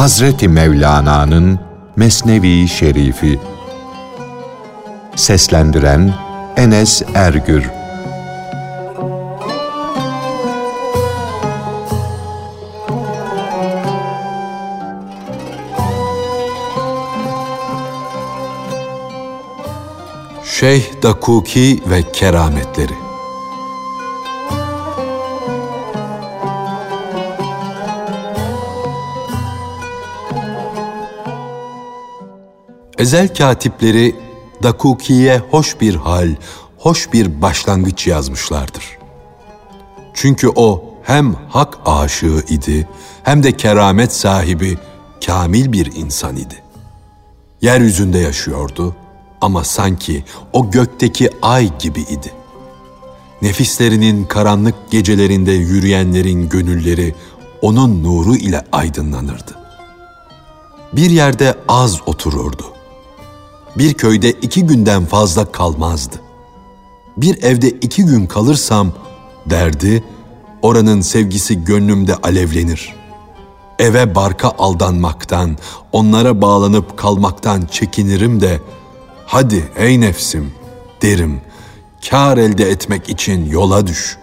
Hazreti 0.00 0.48
Mevlana'nın 0.48 1.60
Mesnevi 1.96 2.68
Şerifi. 2.68 3.40
Seslendiren 5.16 6.14
Enes 6.56 7.02
Ergür. 7.14 7.70
Şeyh 20.44 21.02
Dakuki 21.02 21.82
ve 21.90 22.12
Kerametleri 22.12 23.09
Ezel 33.00 33.34
katipleri 33.34 34.16
Dakuki'ye 34.62 35.38
hoş 35.50 35.80
bir 35.80 35.94
hal, 35.94 36.34
hoş 36.78 37.12
bir 37.12 37.42
başlangıç 37.42 38.06
yazmışlardır. 38.06 38.84
Çünkü 40.14 40.48
o 40.48 40.84
hem 41.02 41.34
hak 41.48 41.78
aşığı 41.86 42.44
idi 42.48 42.88
hem 43.22 43.42
de 43.42 43.56
keramet 43.56 44.12
sahibi 44.12 44.78
kamil 45.26 45.72
bir 45.72 45.92
insan 45.96 46.36
idi. 46.36 46.62
Yeryüzünde 47.62 48.18
yaşıyordu 48.18 48.96
ama 49.40 49.64
sanki 49.64 50.24
o 50.52 50.70
gökteki 50.70 51.30
ay 51.42 51.78
gibi 51.78 52.00
idi. 52.00 52.32
Nefislerinin 53.42 54.24
karanlık 54.24 54.90
gecelerinde 54.90 55.52
yürüyenlerin 55.52 56.48
gönülleri 56.48 57.14
onun 57.62 58.04
nuru 58.04 58.36
ile 58.36 58.64
aydınlanırdı. 58.72 59.54
Bir 60.92 61.10
yerde 61.10 61.54
az 61.68 62.00
otururdu. 62.06 62.79
Bir 63.76 63.94
köyde 63.94 64.30
iki 64.30 64.66
günden 64.66 65.04
fazla 65.04 65.52
kalmazdı. 65.52 66.16
Bir 67.16 67.42
evde 67.42 67.70
iki 67.70 68.04
gün 68.04 68.26
kalırsam 68.26 68.92
derdi, 69.46 70.04
oranın 70.62 71.00
sevgisi 71.00 71.64
gönlümde 71.64 72.16
alevlenir. 72.16 72.94
Eve 73.78 74.14
barka 74.14 74.52
aldanmaktan, 74.58 75.58
onlara 75.92 76.42
bağlanıp 76.42 76.96
kalmaktan 76.96 77.66
çekinirim 77.70 78.40
de, 78.40 78.60
hadi 79.26 79.68
ey 79.76 80.00
nefsim 80.00 80.52
derim, 81.02 81.40
kar 82.10 82.38
elde 82.38 82.70
etmek 82.70 83.08
için 83.08 83.50
yola 83.50 83.86
düş. 83.86 84.16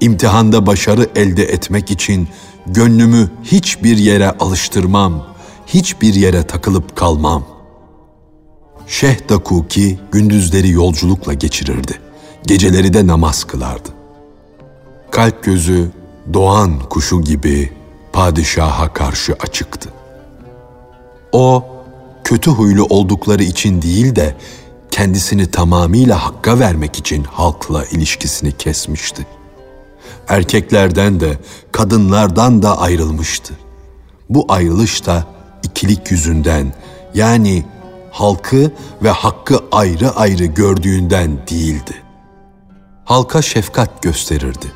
İmtihanda 0.00 0.66
başarı 0.66 1.10
elde 1.16 1.44
etmek 1.44 1.90
için 1.90 2.28
gönlümü 2.66 3.30
hiçbir 3.44 3.98
yere 3.98 4.30
alıştırmam, 4.30 5.26
hiçbir 5.66 6.14
yere 6.14 6.46
takılıp 6.46 6.96
kalmam. 6.96 7.44
Şeyh 8.86 9.28
Dakuki 9.28 9.98
gündüzleri 10.12 10.70
yolculukla 10.70 11.34
geçirirdi. 11.34 12.00
Geceleri 12.46 12.94
de 12.94 13.06
namaz 13.06 13.44
kılardı. 13.44 13.88
Kalp 15.10 15.44
gözü 15.44 15.90
doğan 16.32 16.78
kuşu 16.78 17.22
gibi 17.22 17.72
padişaha 18.12 18.92
karşı 18.92 19.32
açıktı. 19.32 19.88
O 21.32 21.64
kötü 22.24 22.50
huylu 22.50 22.84
oldukları 22.84 23.42
için 23.42 23.82
değil 23.82 24.16
de 24.16 24.36
kendisini 24.90 25.46
tamamıyla 25.50 26.24
hakka 26.24 26.58
vermek 26.58 26.98
için 26.98 27.24
halkla 27.24 27.84
ilişkisini 27.84 28.52
kesmişti. 28.52 29.26
Erkeklerden 30.28 31.20
de 31.20 31.38
kadınlardan 31.72 32.62
da 32.62 32.78
ayrılmıştı. 32.78 33.54
Bu 34.28 34.46
ayrılış 34.48 35.06
da 35.06 35.26
ikilik 35.62 36.10
yüzünden 36.10 36.72
yani 37.14 37.64
halkı 38.12 38.70
ve 39.02 39.10
hakkı 39.10 39.60
ayrı 39.72 40.10
ayrı 40.10 40.44
gördüğünden 40.44 41.38
değildi. 41.50 42.02
Halka 43.04 43.42
şefkat 43.42 44.02
gösterirdi. 44.02 44.72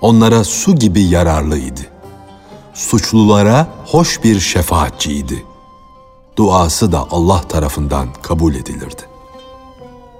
Onlara 0.00 0.44
su 0.44 0.74
gibi 0.74 1.02
yararlıydı. 1.02 1.80
Suçlulara 2.74 3.68
hoş 3.86 4.24
bir 4.24 4.40
şefaatçiydi. 4.40 5.44
Duası 6.36 6.92
da 6.92 7.06
Allah 7.10 7.40
tarafından 7.40 8.08
kabul 8.22 8.54
edilirdi. 8.54 9.02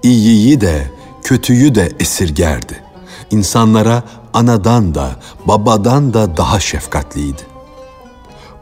İyiyi 0.02 0.60
de 0.60 0.90
kötüyü 1.22 1.74
de 1.74 1.92
esirgerdi. 2.00 2.82
İnsanlara 3.30 4.02
anadan 4.34 4.94
da 4.94 5.10
babadan 5.46 6.14
da 6.14 6.36
daha 6.36 6.60
şefkatliydi 6.60 7.55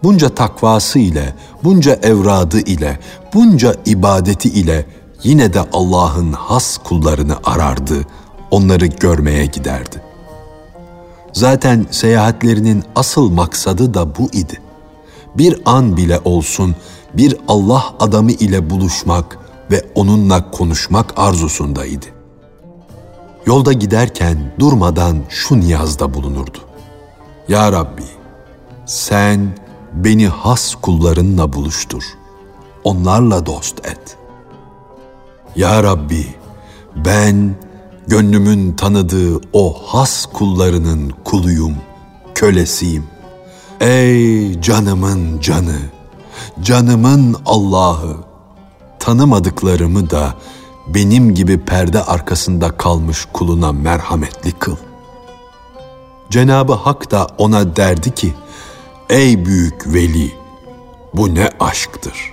bunca 0.05 0.29
takvası 0.29 0.99
ile, 0.99 1.35
bunca 1.65 1.95
evradı 2.03 2.61
ile, 2.61 2.99
bunca 3.35 3.75
ibadeti 3.87 4.49
ile 4.49 4.87
yine 5.23 5.55
de 5.55 5.61
Allah'ın 5.73 6.33
has 6.33 6.79
kullarını 6.79 7.37
arardı, 7.45 8.05
onları 8.51 8.87
görmeye 8.87 9.47
giderdi. 9.47 10.03
Zaten 11.33 11.87
seyahatlerinin 11.91 12.85
asıl 12.97 13.31
maksadı 13.31 13.95
da 13.95 14.17
bu 14.17 14.29
idi. 14.33 14.61
Bir 15.35 15.61
an 15.65 15.97
bile 15.97 16.21
olsun 16.25 16.75
bir 17.15 17.37
Allah 17.49 17.85
adamı 18.01 18.31
ile 18.33 18.71
buluşmak 18.71 19.39
ve 19.71 19.83
onunla 19.95 20.51
konuşmak 20.51 21.19
arzusundaydı. 21.19 22.07
Yolda 23.47 23.73
giderken 23.73 24.53
durmadan 24.59 25.19
şu 25.29 25.61
niyazda 25.61 26.15
bulunurdu. 26.15 26.59
Ya 27.49 27.73
Rabbi, 27.73 28.05
sen 28.87 29.64
beni 29.95 30.27
has 30.29 30.75
kullarınla 30.75 31.53
buluştur. 31.53 32.05
Onlarla 32.85 33.47
dost 33.47 33.87
et. 33.87 34.17
Ya 35.57 35.83
Rabbi, 35.83 36.27
ben 36.97 37.55
gönlümün 38.07 38.73
tanıdığı 38.73 39.41
o 39.53 39.73
has 39.87 40.27
kullarının 40.27 41.13
kuluyum, 41.25 41.75
kölesiyim. 42.35 43.05
Ey 43.81 44.61
canımın 44.61 45.41
canı, 45.41 45.79
canımın 46.63 47.37
Allah'ı, 47.47 48.17
tanımadıklarımı 48.99 50.11
da 50.11 50.35
benim 50.87 51.35
gibi 51.35 51.65
perde 51.65 52.03
arkasında 52.03 52.77
kalmış 52.77 53.29
kuluna 53.33 53.73
merhametli 53.73 54.53
kıl. 54.53 54.77
Cenabı 56.31 56.73
Hak 56.73 57.11
da 57.11 57.27
ona 57.39 57.77
derdi 57.77 58.15
ki, 58.15 58.35
Ey 59.11 59.45
büyük 59.45 59.95
veli, 59.95 60.33
bu 61.15 61.35
ne 61.35 61.51
aşktır, 61.61 62.33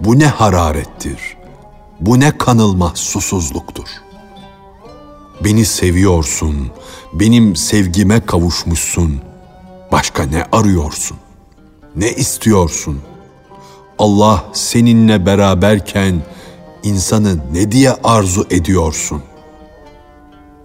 bu 0.00 0.18
ne 0.18 0.26
hararettir, 0.26 1.36
bu 2.00 2.20
ne 2.20 2.38
kanılmaz 2.38 2.98
susuzluktur. 2.98 3.88
Beni 5.44 5.64
seviyorsun, 5.64 6.70
benim 7.12 7.56
sevgime 7.56 8.26
kavuşmuşsun. 8.26 9.20
Başka 9.92 10.22
ne 10.22 10.44
arıyorsun? 10.52 11.16
Ne 11.96 12.12
istiyorsun? 12.12 13.00
Allah 13.98 14.44
seninle 14.52 15.26
beraberken 15.26 16.22
insanı 16.82 17.38
ne 17.52 17.72
diye 17.72 17.92
arzu 18.04 18.46
ediyorsun? 18.50 19.22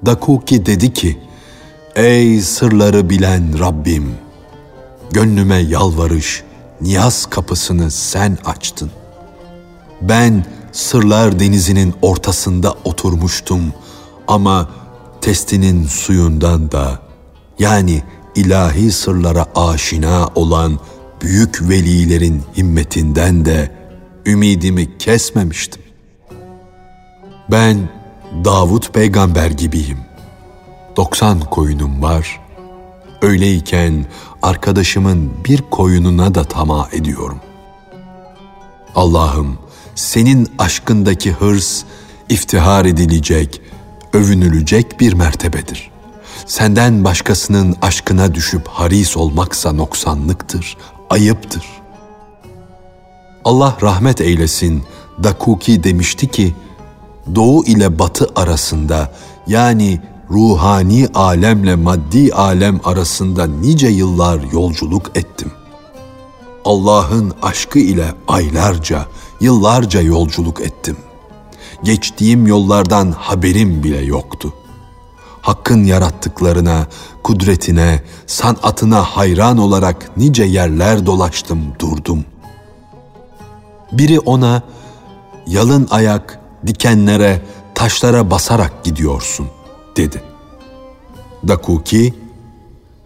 Dakuki 0.06 0.66
dedi 0.66 0.94
ki, 0.94 1.20
Ey 1.96 2.42
sırları 2.42 3.10
bilen 3.10 3.60
Rabbim! 3.60 4.25
Gönlüme 5.12 5.56
yalvarış, 5.56 6.44
niyaz 6.82 7.26
kapısını 7.26 7.92
sen 7.92 8.38
açtın. 8.46 8.92
Ben 10.02 10.46
sırlar 10.72 11.40
denizinin 11.40 11.94
ortasında 12.02 12.76
oturmuştum 12.84 13.74
ama 14.28 14.70
testinin 15.22 15.88
suyundan 15.88 16.72
da 16.72 17.00
yani 17.60 18.04
ilahi 18.36 18.92
sırlara 18.92 19.46
aşina 19.56 20.28
olan 20.36 20.80
büyük 21.22 21.70
velilerin 21.70 22.44
himmetinden 22.58 23.46
de 23.46 23.72
ümidimi 24.26 24.98
kesmemiştim. 24.98 25.82
Ben 27.52 27.90
Davut 28.46 28.94
peygamber 28.94 29.52
gibiyim. 29.52 30.00
90 30.98 31.40
koyunum 31.40 32.02
var. 32.02 32.42
Öyleyken 33.22 34.06
arkadaşımın 34.46 35.32
bir 35.46 35.62
koyununa 35.62 36.36
da 36.36 36.44
tamah 36.44 36.94
ediyorum. 36.94 37.40
Allah'ım 38.96 39.58
senin 39.96 40.48
aşkındaki 40.60 41.32
hırs 41.32 41.84
iftihar 42.30 42.86
edilecek, 42.86 43.62
övünülecek 44.14 45.00
bir 45.00 45.14
mertebedir. 45.14 45.92
Senden 46.46 47.04
başkasının 47.04 47.76
aşkına 47.82 48.36
düşüp 48.36 48.68
haris 48.68 49.18
olmaksa 49.18 49.72
noksanlıktır, 49.72 50.78
ayıptır. 51.10 51.66
Allah 53.46 53.78
rahmet 53.82 54.22
eylesin, 54.22 54.84
Dakuki 55.24 55.84
demişti 55.84 56.28
ki, 56.28 56.56
doğu 57.36 57.66
ile 57.66 58.00
batı 58.00 58.28
arasında 58.36 59.12
yani 59.48 60.02
ruhani 60.32 61.08
alemle 61.14 61.76
maddi 61.76 62.34
alem 62.34 62.80
arasında 62.84 63.48
nice 63.48 63.88
yıllar 63.88 64.40
yolculuk 64.54 65.12
ettim. 65.16 65.52
Allah'ın 66.66 67.34
aşkı 67.42 67.80
ile 67.80 68.14
aylarca, 68.28 69.06
yıllarca 69.42 70.02
yolculuk 70.02 70.62
ettim. 70.62 70.98
Geçtiğim 71.84 72.48
yollardan 72.48 73.12
haberim 73.12 73.84
bile 73.84 74.02
yoktu. 74.02 74.54
Hakkın 75.42 75.84
yarattıklarına, 75.84 76.88
kudretine, 77.24 78.04
sanatına 78.28 79.02
hayran 79.02 79.58
olarak 79.58 80.18
nice 80.18 80.44
yerler 80.44 81.06
dolaştım, 81.06 81.60
durdum. 81.80 82.26
Biri 83.92 84.20
ona, 84.20 84.62
yalın 85.48 85.88
ayak, 85.92 86.40
dikenlere, 86.68 87.42
taşlara 87.76 88.32
basarak 88.32 88.84
gidiyorsun, 88.84 89.48
dedi. 89.98 90.24
Dakuki, 91.48 92.14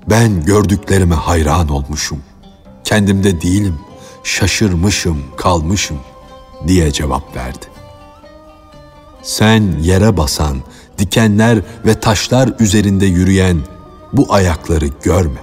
ben 0.09 0.45
gördüklerime 0.45 1.15
hayran 1.15 1.69
olmuşum. 1.69 2.19
Kendimde 2.83 3.41
değilim, 3.41 3.79
şaşırmışım, 4.23 5.23
kalmışım 5.37 5.99
diye 6.67 6.91
cevap 6.91 7.35
verdi. 7.35 7.65
Sen 9.21 9.73
yere 9.81 10.17
basan, 10.17 10.57
dikenler 10.97 11.61
ve 11.85 11.99
taşlar 11.99 12.53
üzerinde 12.59 13.05
yürüyen 13.05 13.59
bu 14.13 14.33
ayakları 14.33 14.87
görme. 15.03 15.39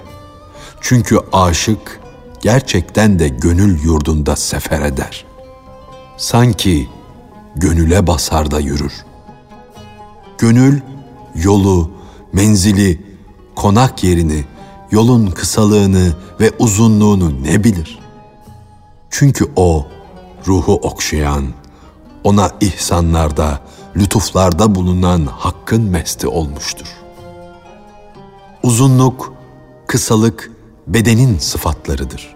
Çünkü 0.81 1.19
aşık 1.33 1.99
gerçekten 2.41 3.19
de 3.19 3.27
gönül 3.27 3.83
yurdunda 3.83 4.35
sefer 4.35 4.81
eder. 4.81 5.25
Sanki 6.17 6.89
gönüle 7.55 8.07
basar 8.07 8.51
da 8.51 8.59
yürür. 8.59 8.93
Gönül 10.37 10.79
yolu, 11.43 11.91
menzili, 12.33 13.01
konak 13.55 14.03
yerini, 14.03 14.45
yolun 14.91 15.27
kısalığını 15.27 16.13
ve 16.39 16.51
uzunluğunu 16.59 17.43
ne 17.43 17.63
bilir? 17.63 17.99
Çünkü 19.09 19.51
o 19.55 19.87
ruhu 20.47 20.73
okşayan, 20.73 21.45
ona 22.23 22.51
ihsanlarda, 22.61 23.59
lütuflarda 23.95 24.75
bulunan 24.75 25.25
hakkın 25.25 25.83
mesti 25.83 26.27
olmuştur. 26.27 26.87
Uzunluk, 28.63 29.33
kısalık 29.87 30.51
bedenin 30.87 31.37
sıfatlarıdır. 31.37 32.35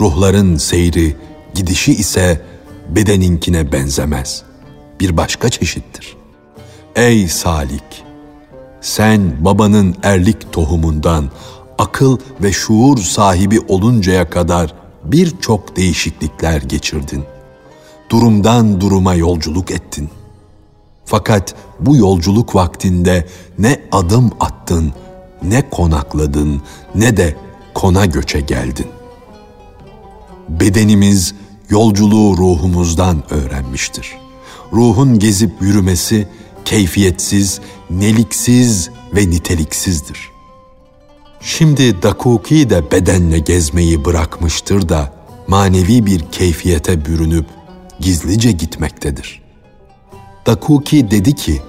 Ruhların 0.00 0.56
seyri, 0.56 1.16
gidişi 1.54 1.92
ise 1.92 2.42
bedeninkine 2.88 3.72
benzemez. 3.72 4.42
Bir 5.00 5.16
başka 5.16 5.48
çeşittir. 5.48 6.16
Ey 6.96 7.28
Salik! 7.28 8.07
Sen 8.80 9.44
babanın 9.44 9.96
erlik 10.02 10.52
tohumundan 10.52 11.30
akıl 11.78 12.18
ve 12.42 12.52
şuur 12.52 12.98
sahibi 12.98 13.60
oluncaya 13.60 14.30
kadar 14.30 14.74
birçok 15.04 15.76
değişiklikler 15.76 16.62
geçirdin. 16.62 17.24
Durumdan 18.10 18.80
duruma 18.80 19.14
yolculuk 19.14 19.70
ettin. 19.70 20.08
Fakat 21.04 21.54
bu 21.80 21.96
yolculuk 21.96 22.54
vaktinde 22.54 23.26
ne 23.58 23.80
adım 23.92 24.30
attın, 24.40 24.92
ne 25.42 25.70
konakladın, 25.70 26.62
ne 26.94 27.16
de 27.16 27.36
kona 27.74 28.06
göçe 28.06 28.40
geldin. 28.40 28.86
Bedenimiz 30.48 31.34
yolculuğu 31.70 32.36
ruhumuzdan 32.36 33.22
öğrenmiştir. 33.30 34.12
Ruhun 34.72 35.18
gezip 35.18 35.52
yürümesi 35.60 36.28
keyfiyetsiz, 36.68 37.60
neliksiz 37.90 38.90
ve 39.16 39.30
niteliksizdir. 39.30 40.30
Şimdi 41.40 42.02
Dakuki 42.02 42.70
de 42.70 42.90
bedenle 42.90 43.38
gezmeyi 43.38 44.04
bırakmıştır 44.04 44.88
da 44.88 45.12
manevi 45.46 46.06
bir 46.06 46.20
keyfiyete 46.32 47.04
bürünüp 47.04 47.46
gizlice 48.00 48.52
gitmektedir. 48.52 49.42
Dakuki 50.46 51.10
dedi 51.10 51.34
ki, 51.34 51.62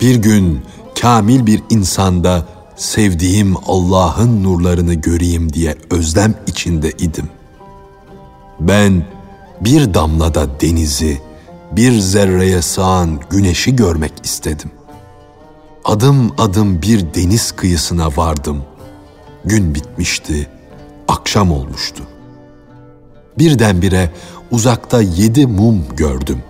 bir 0.00 0.16
gün 0.16 0.60
kamil 1.00 1.46
bir 1.46 1.62
insanda 1.70 2.46
sevdiğim 2.76 3.54
Allah'ın 3.66 4.44
nurlarını 4.44 4.94
göreyim 4.94 5.52
diye 5.52 5.76
özlem 5.90 6.34
içinde 6.46 6.90
idim. 6.90 7.28
Ben 8.60 9.06
bir 9.60 9.94
damlada 9.94 10.60
denizi, 10.60 11.25
bir 11.76 12.00
zerreye 12.00 12.62
sığan 12.62 13.20
güneşi 13.30 13.76
görmek 13.76 14.12
istedim. 14.24 14.70
Adım 15.84 16.32
adım 16.38 16.82
bir 16.82 17.14
deniz 17.14 17.52
kıyısına 17.52 18.16
vardım. 18.16 18.62
Gün 19.44 19.74
bitmişti, 19.74 20.50
akşam 21.08 21.52
olmuştu. 21.52 22.02
Birdenbire 23.38 24.10
uzakta 24.50 25.02
yedi 25.02 25.46
mum 25.46 25.84
gördüm. 25.96 26.42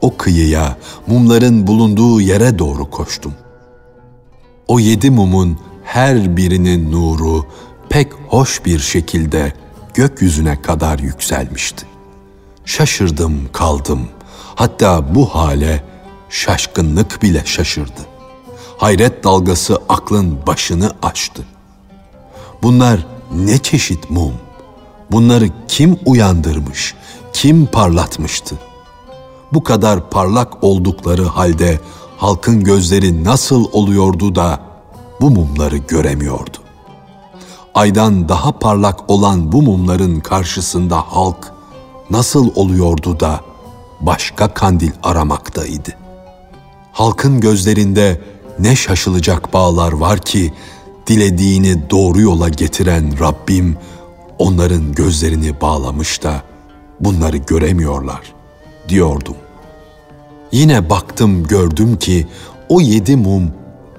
O 0.00 0.16
kıyıya, 0.16 0.76
mumların 1.06 1.66
bulunduğu 1.66 2.20
yere 2.20 2.58
doğru 2.58 2.90
koştum. 2.90 3.34
O 4.68 4.80
yedi 4.80 5.10
mumun 5.10 5.58
her 5.84 6.36
birinin 6.36 6.92
nuru 6.92 7.46
pek 7.88 8.12
hoş 8.28 8.64
bir 8.64 8.78
şekilde 8.78 9.52
gökyüzüne 9.94 10.62
kadar 10.62 10.98
yükselmişti. 10.98 11.86
Şaşırdım 12.64 13.48
kaldım. 13.52 14.08
Hatta 14.54 15.14
bu 15.14 15.26
hale 15.26 15.84
şaşkınlık 16.28 17.22
bile 17.22 17.42
şaşırdı. 17.44 18.00
Hayret 18.78 19.24
dalgası 19.24 19.78
aklın 19.88 20.38
başını 20.46 20.92
açtı. 21.02 21.46
Bunlar 22.62 23.06
ne 23.34 23.58
çeşit 23.58 24.10
mum? 24.10 24.32
Bunları 25.10 25.48
kim 25.68 25.98
uyandırmış, 26.06 26.94
kim 27.32 27.66
parlatmıştı? 27.66 28.56
Bu 29.52 29.64
kadar 29.64 30.10
parlak 30.10 30.64
oldukları 30.64 31.24
halde 31.24 31.80
halkın 32.18 32.64
gözleri 32.64 33.24
nasıl 33.24 33.64
oluyordu 33.72 34.34
da 34.34 34.60
bu 35.20 35.30
mumları 35.30 35.76
göremiyordu? 35.76 36.56
Aydan 37.74 38.28
daha 38.28 38.58
parlak 38.58 39.10
olan 39.10 39.52
bu 39.52 39.62
mumların 39.62 40.20
karşısında 40.20 40.96
halk 40.96 41.52
nasıl 42.10 42.50
oluyordu 42.54 43.20
da 43.20 43.40
başka 44.00 44.48
kandil 44.48 44.90
aramaktaydı. 45.02 45.90
Halkın 46.92 47.40
gözlerinde 47.40 48.20
ne 48.58 48.76
şaşılacak 48.76 49.52
bağlar 49.52 49.92
var 49.92 50.18
ki 50.18 50.52
dilediğini 51.06 51.90
doğru 51.90 52.20
yola 52.20 52.48
getiren 52.48 53.20
Rabbim 53.20 53.76
onların 54.38 54.92
gözlerini 54.92 55.60
bağlamış 55.60 56.22
da 56.22 56.42
bunları 57.00 57.36
göremiyorlar 57.36 58.34
diyordum. 58.88 59.36
Yine 60.52 60.90
baktım 60.90 61.46
gördüm 61.46 61.96
ki 61.96 62.26
o 62.68 62.80
yedi 62.80 63.16
mum 63.16 63.50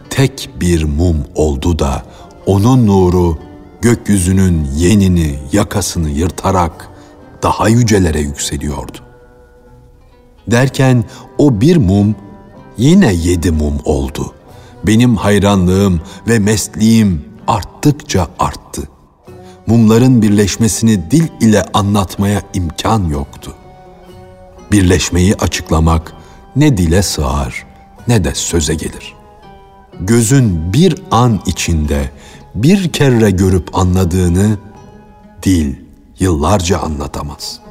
tek 0.09 0.49
bir 0.59 0.83
mum 0.83 1.17
oldu 1.35 1.79
da 1.79 2.03
onun 2.45 2.87
nuru 2.87 3.37
gökyüzünün 3.81 4.67
yenini 4.75 5.39
yakasını 5.51 6.09
yırtarak 6.09 6.89
daha 7.43 7.69
yücelere 7.69 8.19
yükseliyordu. 8.19 9.06
Derken 10.47 11.03
o 11.37 11.61
bir 11.61 11.77
mum 11.77 12.15
yine 12.77 13.13
yedi 13.13 13.51
mum 13.51 13.79
oldu. 13.85 14.33
Benim 14.83 15.15
hayranlığım 15.15 16.01
ve 16.27 16.39
mesliğim 16.39 17.25
arttıkça 17.47 18.27
arttı. 18.39 18.81
Mumların 19.67 20.21
birleşmesini 20.21 21.11
dil 21.11 21.27
ile 21.41 21.63
anlatmaya 21.73 22.41
imkan 22.53 23.03
yoktu. 23.03 23.53
Birleşmeyi 24.71 25.35
açıklamak 25.35 26.13
ne 26.55 26.77
dile 26.77 27.03
sığar 27.03 27.65
ne 28.07 28.23
de 28.23 28.35
söze 28.35 28.73
gelir. 28.73 29.15
Gözün 29.99 30.73
bir 30.73 31.03
an 31.11 31.39
içinde 31.45 32.11
bir 32.55 32.91
kere 32.91 33.31
görüp 33.31 33.75
anladığını 33.75 34.57
dil 35.43 35.75
yıllarca 36.19 36.79
anlatamaz.'' 36.79 37.66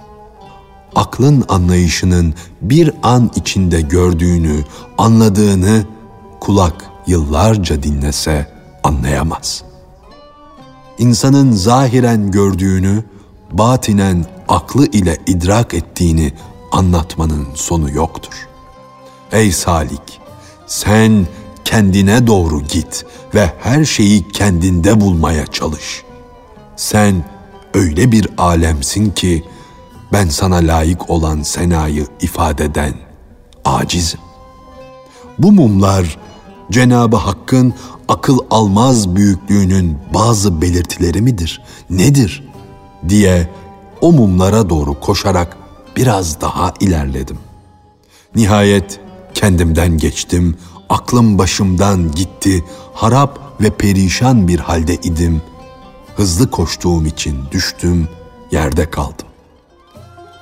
Aklın 0.97 1.45
anlayışının 1.49 2.35
bir 2.61 2.93
an 3.03 3.31
içinde 3.37 3.81
gördüğünü, 3.81 4.65
anladığını 4.99 5.85
kulak 6.41 6.85
yıllarca 7.07 7.83
dinlese 7.83 8.47
anlayamaz. 8.85 9.63
İnsanın 10.99 11.53
zahiren 11.53 12.31
gördüğünü, 12.31 13.05
batinen 13.53 14.25
aklı 14.49 14.87
ile 14.87 15.19
idrak 15.27 15.75
ettiğini 15.75 16.33
anlatmanın 16.73 17.47
sonu 17.55 17.91
yoktur. 17.91 18.49
Ey 19.33 19.53
Salik, 19.53 20.21
sen 20.67 21.27
kendine 21.65 22.27
doğru 22.27 22.63
git 22.63 23.07
ve 23.35 23.53
her 23.61 23.85
şeyi 23.85 24.29
kendinde 24.29 25.01
bulmaya 25.01 25.47
çalış. 25.47 26.03
Sen 26.77 27.25
öyle 27.75 28.13
bir 28.13 28.29
alemsin 28.39 29.11
ki 29.11 29.45
ben 30.13 30.29
sana 30.29 30.57
layık 30.57 31.11
olan 31.11 31.43
senayı 31.43 32.07
ifade 32.21 32.65
eden 32.65 32.95
acizim. 33.65 34.21
Bu 35.39 35.53
mumlar 35.53 36.19
Cenabı 36.71 37.17
Hakk'ın 37.17 37.75
akıl 38.09 38.39
almaz 38.51 39.17
büyüklüğünün 39.17 39.99
bazı 40.15 40.63
belirtileri 40.63 41.23
midir? 41.23 41.63
Nedir? 41.91 42.47
diye 43.09 43.51
o 44.01 44.13
mumlara 44.13 44.71
doğru 44.71 45.01
koşarak 45.01 45.57
biraz 45.97 46.41
daha 46.41 46.75
ilerledim. 46.81 47.39
Nihayet 48.35 49.01
kendimden 49.35 49.99
geçtim, 49.99 50.57
aklım 50.89 51.39
başımdan 51.39 52.13
gitti, 52.13 52.65
harap 52.95 53.61
ve 53.61 53.71
perişan 53.71 54.49
bir 54.49 54.59
halde 54.59 54.95
idim. 54.95 55.43
Hızlı 56.17 56.51
koştuğum 56.51 57.07
için 57.07 57.39
düştüm, 57.53 58.09
yerde 58.51 58.91
kaldım. 58.91 59.27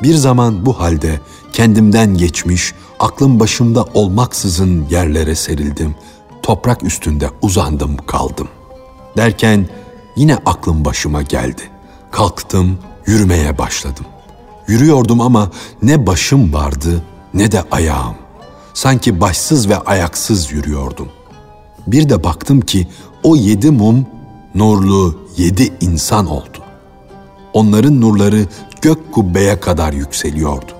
Bir 0.04 0.14
zaman 0.14 0.66
bu 0.66 0.80
halde 0.80 1.20
kendimden 1.52 2.16
geçmiş, 2.16 2.75
aklım 2.99 3.40
başımda 3.40 3.84
olmaksızın 3.94 4.87
yerlere 4.90 5.34
serildim. 5.34 5.94
Toprak 6.42 6.82
üstünde 6.82 7.30
uzandım 7.42 7.96
kaldım. 7.96 8.49
Derken 9.16 9.68
yine 10.16 10.37
aklım 10.46 10.84
başıma 10.84 11.23
geldi. 11.23 11.62
Kalktım, 12.11 12.78
yürümeye 13.06 13.58
başladım. 13.58 14.04
Yürüyordum 14.68 15.20
ama 15.20 15.50
ne 15.82 16.06
başım 16.06 16.52
vardı 16.52 17.02
ne 17.34 17.52
de 17.52 17.64
ayağım. 17.70 18.14
Sanki 18.75 19.20
başsız 19.20 19.68
ve 19.68 19.78
ayaksız 19.78 20.52
yürüyordum. 20.52 21.08
Bir 21.87 22.08
de 22.08 22.25
baktım 22.25 22.61
ki 22.61 22.88
o 23.23 23.37
yedi 23.37 23.70
mum 23.70 24.06
nurlu 24.54 25.18
yedi 25.37 25.73
insan 25.80 26.26
oldu. 26.26 26.58
Onların 27.52 28.00
nurları 28.00 28.46
gök 28.84 29.12
kubbeye 29.12 29.60
kadar 29.60 29.92
yükseliyordu. 29.92 30.72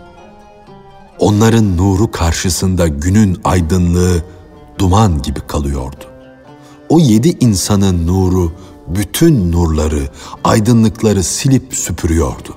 Onların 1.19 1.77
nuru 1.77 2.11
karşısında 2.11 2.89
günün 2.89 3.41
aydınlığı 3.45 4.25
duman 4.79 5.23
gibi 5.23 5.41
kalıyordu. 5.41 6.05
O 6.89 6.99
yedi 6.99 7.37
insanın 7.41 8.07
nuru 8.07 8.53
bütün 8.89 9.53
nurları, 9.53 10.09
aydınlıkları 10.45 11.23
silip 11.23 11.75
süpürüyordu. 11.75 12.55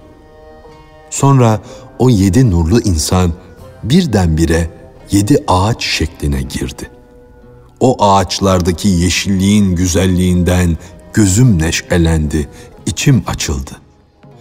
Sonra 1.10 1.62
o 2.00 2.10
yedi 2.10 2.52
nurlu 2.52 2.82
insan 2.82 3.34
birdenbire 3.84 4.70
yedi 5.12 5.44
ağaç 5.48 5.84
şekline 5.84 6.42
girdi. 6.42 6.92
O 7.80 8.06
ağaçlardaki 8.06 8.88
yeşilliğin 8.88 9.76
güzelliğinden 9.76 10.78
gözüm 11.14 11.60
neşelendi, 11.60 12.50
içim 12.86 13.24
açıldı. 13.28 13.87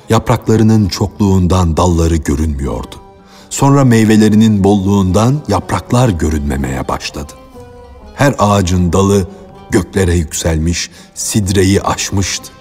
Yapraklarının 0.08 0.88
çokluğundan 0.88 1.76
dalları 1.76 2.16
görünmüyordu. 2.16 2.96
Sonra 3.50 3.84
meyvelerinin 3.84 4.64
bolluğundan 4.64 5.42
yapraklar 5.48 6.08
görünmemeye 6.08 6.88
başladı. 6.88 7.32
Her 8.14 8.34
ağacın 8.38 8.92
dalı 8.92 9.28
göklere 9.70 10.14
yükselmiş, 10.14 10.90
sidreyi 11.14 11.82
aşmıştı. 11.82 12.52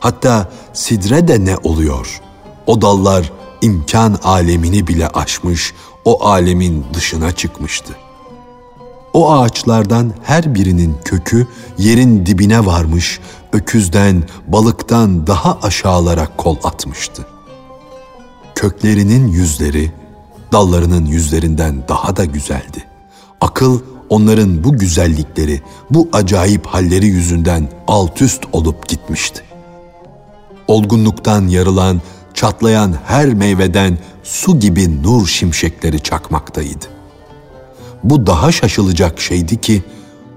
Hatta 0.00 0.50
sidre 0.72 1.28
de 1.28 1.44
ne 1.44 1.56
oluyor? 1.56 2.20
O 2.66 2.82
dallar 2.82 3.32
imkan 3.62 4.18
alemini 4.22 4.86
bile 4.86 5.08
aşmış, 5.08 5.74
o 6.04 6.24
alemin 6.26 6.84
dışına 6.94 7.32
çıkmıştı. 7.32 7.96
O 9.14 9.32
ağaçlardan 9.32 10.12
her 10.22 10.54
birinin 10.54 10.96
kökü 11.04 11.46
yerin 11.78 12.26
dibine 12.26 12.66
varmış, 12.66 13.20
öküzden, 13.52 14.22
balıktan 14.48 15.26
daha 15.26 15.58
aşağılara 15.62 16.28
kol 16.36 16.56
atmıştı. 16.64 17.26
Köklerinin 18.54 19.28
yüzleri, 19.28 19.92
dallarının 20.52 21.06
yüzlerinden 21.06 21.88
daha 21.88 22.16
da 22.16 22.24
güzeldi. 22.24 22.84
Akıl 23.40 23.80
onların 24.08 24.64
bu 24.64 24.78
güzellikleri, 24.78 25.62
bu 25.90 26.08
acayip 26.12 26.66
halleri 26.66 27.06
yüzünden 27.06 27.68
alt 27.88 28.22
üst 28.22 28.42
olup 28.52 28.88
gitmişti. 28.88 29.42
Olgunluktan 30.68 31.48
yarılan, 31.48 32.00
çatlayan 32.34 32.94
her 33.06 33.34
meyveden 33.34 33.98
su 34.22 34.60
gibi 34.60 35.02
nur 35.02 35.26
şimşekleri 35.26 36.00
çakmaktaydı. 36.00 36.93
Bu 38.04 38.26
daha 38.26 38.52
şaşılacak 38.52 39.20
şeydi 39.20 39.60
ki 39.60 39.82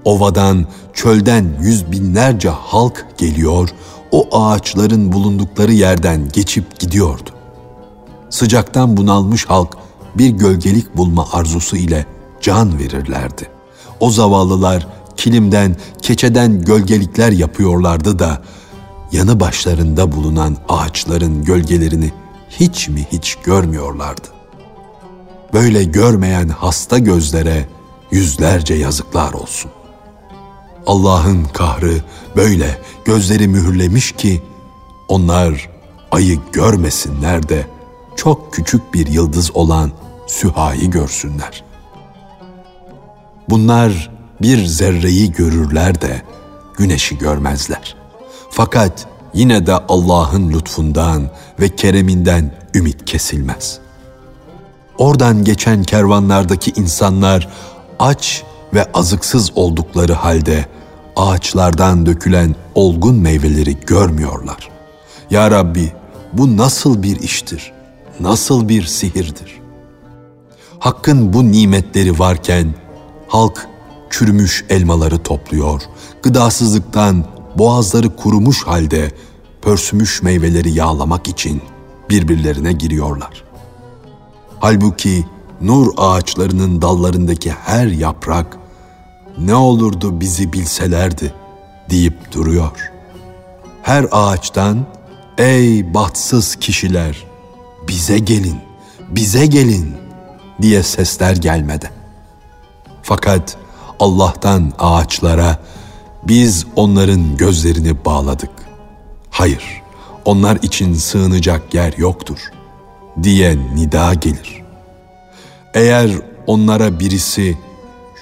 ovadan, 0.04 0.66
çölden 0.94 1.56
yüz 1.60 1.92
binlerce 1.92 2.48
halk 2.48 3.06
geliyor, 3.18 3.68
o 4.10 4.42
ağaçların 4.42 5.12
bulundukları 5.12 5.72
yerden 5.72 6.28
geçip 6.28 6.78
gidiyordu. 6.78 7.30
Sıcaktan 8.30 8.96
bunalmış 8.96 9.46
halk 9.46 9.76
bir 10.14 10.28
gölgelik 10.30 10.96
bulma 10.96 11.26
arzusu 11.32 11.76
ile 11.76 12.06
can 12.40 12.78
verirlerdi. 12.78 13.48
O 14.00 14.10
zavallılar 14.10 14.86
kilimden, 15.16 15.76
keçeden 16.02 16.64
gölgelikler 16.64 17.32
yapıyorlardı 17.32 18.18
da 18.18 18.42
yanı 19.12 19.40
başlarında 19.40 20.12
bulunan 20.12 20.56
ağaçların 20.68 21.44
gölgelerini 21.44 22.12
hiç 22.50 22.88
mi 22.88 23.06
hiç 23.12 23.34
görmüyorlardı. 23.34 24.37
Böyle 25.52 25.84
görmeyen 25.84 26.48
hasta 26.48 26.98
gözlere 26.98 27.68
yüzlerce 28.10 28.74
yazıklar 28.74 29.32
olsun. 29.32 29.70
Allah'ın 30.86 31.44
kahrı 31.44 32.02
böyle 32.36 32.78
gözleri 33.04 33.48
mühürlemiş 33.48 34.12
ki 34.12 34.42
onlar 35.08 35.70
ayı 36.10 36.38
görmesinler 36.52 37.48
de 37.48 37.66
çok 38.16 38.52
küçük 38.52 38.94
bir 38.94 39.06
yıldız 39.06 39.56
olan 39.56 39.92
Süha'yı 40.26 40.90
görsünler. 40.90 41.64
Bunlar 43.48 44.10
bir 44.42 44.66
zerreyi 44.66 45.32
görürler 45.32 46.00
de 46.00 46.22
güneşi 46.76 47.18
görmezler. 47.18 47.96
Fakat 48.50 49.06
yine 49.34 49.66
de 49.66 49.74
Allah'ın 49.74 50.52
lütfundan 50.52 51.30
ve 51.60 51.76
kereminden 51.76 52.54
ümit 52.74 53.04
kesilmez. 53.04 53.80
Oradan 54.98 55.44
geçen 55.44 55.82
kervanlardaki 55.82 56.70
insanlar 56.76 57.48
aç 57.98 58.42
ve 58.74 58.92
azıksız 58.92 59.52
oldukları 59.54 60.12
halde 60.12 60.66
ağaçlardan 61.16 62.06
dökülen 62.06 62.54
olgun 62.74 63.16
meyveleri 63.16 63.76
görmüyorlar. 63.86 64.68
Ya 65.30 65.50
Rabbi 65.50 65.92
bu 66.32 66.56
nasıl 66.56 67.02
bir 67.02 67.20
iştir? 67.20 67.72
Nasıl 68.20 68.68
bir 68.68 68.84
sihirdir? 68.84 69.60
Hakkın 70.78 71.32
bu 71.32 71.52
nimetleri 71.52 72.18
varken 72.18 72.74
halk 73.28 73.66
çürümüş 74.10 74.64
elmaları 74.68 75.18
topluyor, 75.18 75.82
gıdasızlıktan 76.22 77.24
boğazları 77.58 78.16
kurumuş 78.16 78.66
halde 78.66 79.10
pörsümüş 79.62 80.22
meyveleri 80.22 80.70
yağlamak 80.70 81.28
için 81.28 81.62
birbirlerine 82.10 82.72
giriyorlar. 82.72 83.47
Halbuki 84.60 85.26
nur 85.60 85.92
ağaçlarının 85.96 86.82
dallarındaki 86.82 87.50
her 87.50 87.86
yaprak 87.86 88.58
ne 89.38 89.54
olurdu 89.54 90.20
bizi 90.20 90.52
bilselerdi 90.52 91.34
deyip 91.90 92.32
duruyor. 92.32 92.92
Her 93.82 94.06
ağaçtan 94.12 94.86
ey 95.38 95.94
bahtsız 95.94 96.56
kişiler 96.56 97.24
bize 97.88 98.18
gelin, 98.18 98.58
bize 99.08 99.46
gelin 99.46 99.94
diye 100.62 100.82
sesler 100.82 101.36
gelmedi. 101.36 101.90
Fakat 103.02 103.56
Allah'tan 104.00 104.72
ağaçlara 104.78 105.58
biz 106.24 106.66
onların 106.76 107.36
gözlerini 107.36 108.04
bağladık. 108.04 108.50
Hayır, 109.30 109.82
onlar 110.24 110.56
için 110.62 110.94
sığınacak 110.94 111.74
yer 111.74 111.92
yoktur 111.96 112.38
diye 113.22 113.58
nida 113.74 114.14
gelir. 114.14 114.62
Eğer 115.74 116.10
onlara 116.46 117.00
birisi 117.00 117.58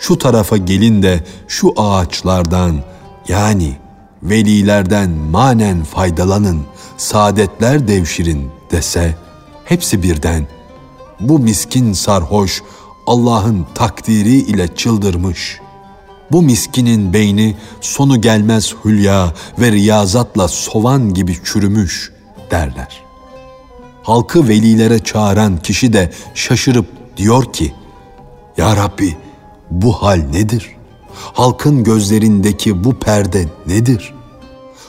şu 0.01 0.19
tarafa 0.19 0.57
gelin 0.57 1.03
de 1.03 1.25
şu 1.49 1.75
ağaçlardan 1.77 2.77
yani 3.29 3.77
velilerden 4.23 5.11
manen 5.11 5.85
faydalanın, 5.85 6.63
saadetler 6.97 7.89
devşirin 7.89 8.51
dese 8.71 9.15
hepsi 9.65 10.03
birden 10.03 10.47
bu 11.21 11.39
miskin 11.39 11.93
sarhoş 11.93 12.63
Allah'ın 13.07 13.67
takdiri 13.75 14.37
ile 14.37 14.75
çıldırmış. 14.75 15.61
Bu 16.33 16.43
miskinin 16.43 17.13
beyni 17.13 17.57
sonu 17.81 18.21
gelmez 18.21 18.75
hülya 18.85 19.35
ve 19.59 19.73
riyazatla 19.73 20.49
sovan 20.49 21.15
gibi 21.15 21.39
çürümüş 21.45 22.13
derler. 22.51 23.06
Halkı 24.07 24.49
velilere 24.49 24.99
çağıran 24.99 25.57
kişi 25.57 25.93
de 25.93 26.13
şaşırıp 26.35 26.87
diyor 27.17 27.53
ki, 27.53 27.75
Ya 28.57 28.77
Rabbi 28.77 29.17
bu 29.71 29.93
hal 29.93 30.17
nedir? 30.33 30.77
Halkın 31.15 31.85
gözlerindeki 31.85 32.85
bu 32.85 32.99
perde 32.99 33.49
nedir? 33.67 34.15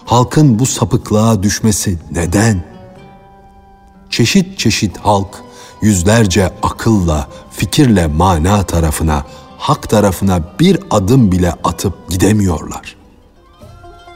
Halkın 0.06 0.60
bu 0.60 0.66
sapıklığa 0.66 1.44
düşmesi 1.44 1.98
neden? 2.12 2.64
Çeşit 4.10 4.60
çeşit 4.60 4.98
halk 4.98 5.44
yüzlerce 5.82 6.54
akılla, 6.64 7.28
fikirle 7.52 8.08
mana 8.08 8.64
tarafına, 8.64 9.26
hak 9.58 9.90
tarafına 9.90 10.42
bir 10.60 10.80
adım 10.92 11.32
bile 11.32 11.52
atıp 11.64 12.10
gidemiyorlar. 12.10 12.96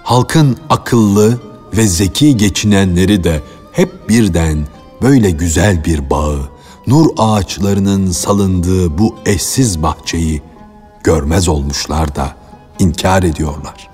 Halkın 0.03 0.57
akıllı 0.69 1.39
ve 1.77 1.87
zeki 1.87 2.37
geçinenleri 2.37 3.23
de 3.23 3.41
hep 3.71 4.09
birden 4.09 4.67
böyle 5.01 5.31
güzel 5.31 5.85
bir 5.85 6.09
bağı, 6.09 6.49
nur 6.87 7.07
ağaçlarının 7.17 8.11
salındığı 8.11 8.97
bu 8.97 9.15
eşsiz 9.25 9.83
bahçeyi 9.83 10.41
görmez 11.03 11.47
olmuşlar 11.47 12.15
da 12.15 12.35
inkar 12.79 13.23
ediyorlar. 13.23 13.89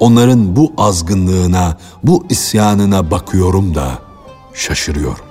Onların 0.00 0.56
bu 0.56 0.72
azgınlığına, 0.78 1.78
bu 2.02 2.26
isyanına 2.28 3.10
bakıyorum 3.10 3.74
da 3.74 3.98
şaşırıyorum. 4.54 5.24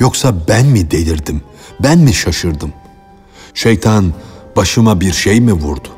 Yoksa 0.00 0.34
ben 0.48 0.66
mi 0.66 0.90
delirdim? 0.90 1.42
Ben 1.80 1.98
mi 1.98 2.14
şaşırdım? 2.14 2.72
Şeytan 3.54 4.12
başıma 4.56 5.00
bir 5.00 5.12
şey 5.12 5.40
mi 5.40 5.52
vurdu? 5.52 5.88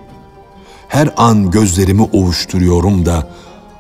Her 0.89 1.15
an 1.17 1.51
gözlerimi 1.51 2.03
ovuşturuyorum 2.03 3.07
da 3.07 3.31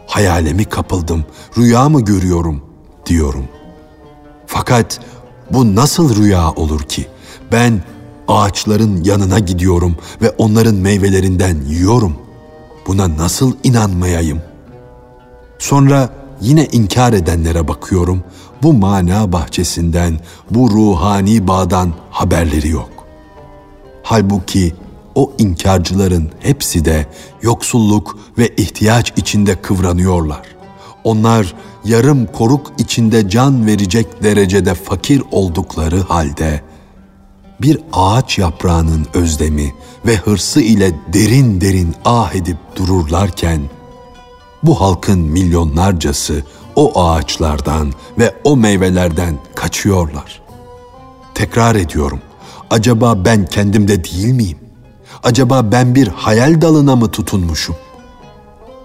hayale 0.07 0.53
mi 0.53 0.65
kapıldım, 0.65 1.25
rüya 1.59 1.89
mı 1.89 2.05
görüyorum 2.05 2.63
diyorum. 3.07 3.49
Fakat 4.49 5.01
bu 5.51 5.75
nasıl 5.75 6.17
rüya 6.17 6.53
olur 6.53 6.83
ki? 6.83 7.07
Ben 7.53 7.83
ağaçların 8.29 9.05
yanına 9.05 9.39
gidiyorum 9.39 9.97
ve 10.23 10.31
onların 10.31 10.75
meyvelerinden 10.75 11.57
yiyorum. 11.69 12.17
Buna 12.87 13.17
nasıl 13.17 13.53
inanmayayım? 13.65 14.43
Sonra 15.59 16.11
yine 16.41 16.67
inkar 16.67 17.13
edenlere 17.13 17.69
bakıyorum. 17.69 18.25
Bu 18.63 18.73
mana 18.73 19.33
bahçesinden, 19.33 20.21
bu 20.51 20.71
ruhani 20.71 21.49
bağdan 21.49 21.93
haberleri 22.11 22.69
yok. 22.69 22.91
Halbuki 24.03 24.75
o 25.15 25.33
inkarcıların 25.39 26.31
hepsi 26.41 26.85
de 26.85 27.07
yoksulluk 27.43 28.19
ve 28.39 28.49
ihtiyaç 28.57 29.13
içinde 29.17 29.57
kıvranıyorlar. 29.57 30.58
Onlar 31.05 31.55
yarım 31.85 32.27
koruk 32.27 32.73
içinde 32.79 33.29
can 33.29 33.67
verecek 33.67 34.23
derecede 34.23 34.75
fakir 34.75 35.23
oldukları 35.31 36.01
halde 36.01 36.63
bir 37.61 37.81
ağaç 37.93 38.39
yaprağının 38.39 39.07
özlemi 39.15 39.75
ve 40.07 40.17
hırsı 40.17 40.61
ile 40.61 40.95
derin 41.13 41.61
derin 41.61 41.95
ah 42.05 42.35
edip 42.35 42.57
dururlarken 42.77 43.61
bu 44.63 44.81
halkın 44.81 45.19
milyonlarcası 45.19 46.43
o 46.77 47.03
ağaçlardan 47.03 47.93
ve 48.19 48.35
o 48.45 48.57
meyvelerden 48.57 49.39
kaçıyorlar. 49.55 50.43
Tekrar 51.35 51.75
ediyorum. 51.75 52.21
Acaba 52.71 53.25
ben 53.25 53.47
kendimde 53.47 54.05
değil 54.05 54.33
miyim? 54.33 54.59
Acaba 55.25 55.73
ben 55.73 55.95
bir 55.95 56.09
hayal 56.09 56.61
dalına 56.61 56.97
mı 56.97 57.11
tutunmuşum? 57.11 57.77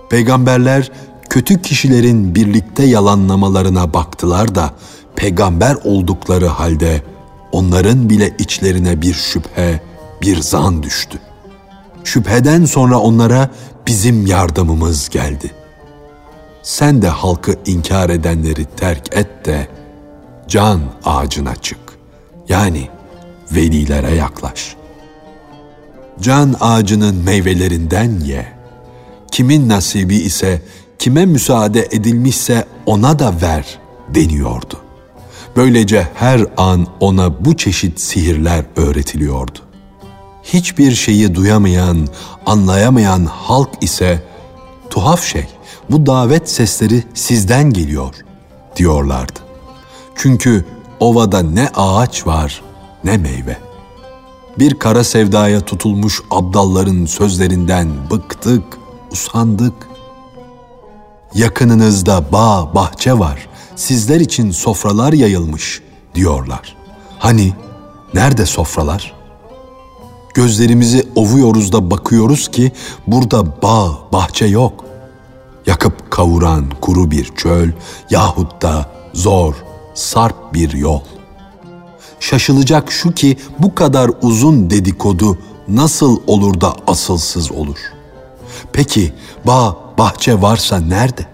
Peygamberler 0.09 0.91
kötü 1.33 1.61
kişilerin 1.61 2.35
birlikte 2.35 2.85
yalanlamalarına 2.85 3.93
baktılar 3.93 4.55
da 4.55 4.73
peygamber 5.15 5.75
oldukları 5.83 6.47
halde 6.47 7.03
onların 7.51 8.09
bile 8.09 8.35
içlerine 8.39 9.01
bir 9.01 9.13
şüphe, 9.13 9.81
bir 10.21 10.41
zan 10.41 10.83
düştü. 10.83 11.19
Şüpheden 12.03 12.65
sonra 12.65 12.99
onlara 12.99 13.49
bizim 13.87 14.25
yardımımız 14.25 15.09
geldi. 15.09 15.51
Sen 16.63 17.01
de 17.01 17.07
halkı 17.07 17.55
inkar 17.65 18.09
edenleri 18.09 18.65
terk 18.65 19.17
et 19.17 19.45
de 19.45 19.67
can 20.47 20.81
ağacına 21.05 21.55
çık. 21.55 21.79
Yani 22.49 22.89
velilere 23.51 24.15
yaklaş. 24.15 24.75
Can 26.21 26.55
ağacının 26.59 27.15
meyvelerinden 27.15 28.19
ye. 28.19 28.53
Kimin 29.31 29.69
nasibi 29.69 30.15
ise, 30.15 30.61
kime 31.03 31.25
müsaade 31.25 31.87
edilmişse 31.91 32.67
ona 32.85 33.19
da 33.19 33.33
ver 33.41 33.79
deniyordu. 34.09 34.77
Böylece 35.55 36.07
her 36.13 36.45
an 36.57 36.87
ona 36.99 37.45
bu 37.45 37.57
çeşit 37.57 37.99
sihirler 37.99 38.65
öğretiliyordu. 38.75 39.59
Hiçbir 40.43 40.91
şeyi 40.91 41.35
duyamayan, 41.35 42.07
anlayamayan 42.45 43.25
halk 43.25 43.69
ise 43.81 44.23
tuhaf 44.89 45.23
şey, 45.23 45.47
bu 45.89 46.05
davet 46.05 46.49
sesleri 46.49 47.03
sizden 47.13 47.69
geliyor 47.69 48.15
diyorlardı. 48.75 49.39
Çünkü 50.15 50.65
ovada 50.99 51.39
ne 51.39 51.69
ağaç 51.75 52.27
var 52.27 52.61
ne 53.03 53.17
meyve. 53.17 53.57
Bir 54.59 54.79
kara 54.79 55.03
sevdaya 55.03 55.61
tutulmuş 55.61 56.21
abdalların 56.31 57.05
sözlerinden 57.05 57.89
bıktık, 58.11 58.63
usandık. 59.11 59.92
Yakınınızda 61.35 62.31
bağ, 62.31 62.75
bahçe 62.75 63.19
var 63.19 63.47
sizler 63.75 64.19
için 64.19 64.51
sofralar 64.51 65.13
yayılmış 65.13 65.81
diyorlar. 66.15 66.75
Hani 67.19 67.53
nerede 68.13 68.45
sofralar? 68.45 69.13
Gözlerimizi 70.33 71.07
ovuyoruz 71.15 71.71
da 71.71 71.91
bakıyoruz 71.91 72.51
ki 72.51 72.71
burada 73.07 73.61
bağ, 73.61 73.97
bahçe 74.11 74.45
yok. 74.45 74.85
Yakıp 75.65 76.11
kavuran 76.11 76.69
kuru 76.81 77.11
bir 77.11 77.35
çöl 77.35 77.69
yahut 78.09 78.61
da 78.61 78.89
zor, 79.13 79.55
sarp 79.93 80.53
bir 80.53 80.73
yol. 80.73 81.01
Şaşılacak 82.19 82.91
şu 82.91 83.11
ki 83.11 83.37
bu 83.59 83.75
kadar 83.75 84.11
uzun 84.21 84.69
dedikodu 84.69 85.37
nasıl 85.67 86.21
olur 86.27 86.61
da 86.61 86.75
asılsız 86.87 87.51
olur? 87.51 87.77
Peki 88.73 89.13
bağ, 89.45 89.77
bahçe 89.97 90.41
varsa 90.41 90.79
nerede? 90.79 91.25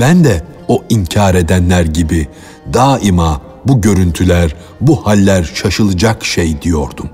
Ben 0.00 0.24
de 0.24 0.44
o 0.68 0.84
inkar 0.88 1.34
edenler 1.34 1.84
gibi 1.84 2.28
daima 2.74 3.40
bu 3.64 3.80
görüntüler, 3.80 4.56
bu 4.80 5.06
haller 5.06 5.50
şaşılacak 5.54 6.24
şey 6.24 6.62
diyordum. 6.62 7.10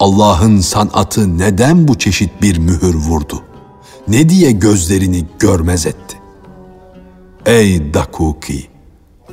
Allah'ın 0.00 0.60
sanatı 0.60 1.38
neden 1.38 1.88
bu 1.88 1.98
çeşit 1.98 2.42
bir 2.42 2.58
mühür 2.58 2.94
vurdu? 2.94 3.42
Ne 4.08 4.28
diye 4.28 4.52
gözlerini 4.52 5.26
görmez 5.38 5.86
etti? 5.86 6.16
Ey 7.46 7.94
Dakuki! 7.94 8.68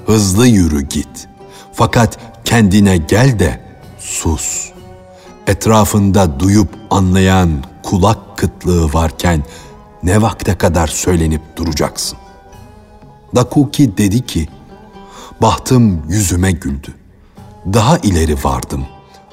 Hızlı 0.05 0.47
yürü 0.47 0.81
git. 0.81 1.27
Fakat 1.73 2.17
kendine 2.45 2.97
gel 2.97 3.39
de 3.39 3.61
sus. 3.99 4.69
Etrafında 5.47 6.39
duyup 6.39 6.69
anlayan 6.89 7.49
kulak 7.83 8.37
kıtlığı 8.37 8.93
varken 8.93 9.43
ne 10.05 10.21
vakte 10.21 10.55
kadar 10.55 10.87
söylenip 10.87 11.41
duracaksın? 11.55 12.17
Dakuki 13.35 13.97
dedi 13.97 14.25
ki, 14.25 14.47
bahtım 15.41 16.03
yüzüme 16.09 16.51
güldü. 16.51 16.93
Daha 17.73 17.97
ileri 17.97 18.43
vardım. 18.43 18.85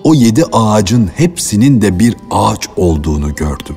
O 0.04 0.14
yedi 0.14 0.44
ağacın 0.52 1.11
hepsinin 1.16 1.82
de 1.82 1.98
bir 1.98 2.16
ağaç 2.30 2.68
olduğunu 2.76 3.35
gördüm. 3.35 3.76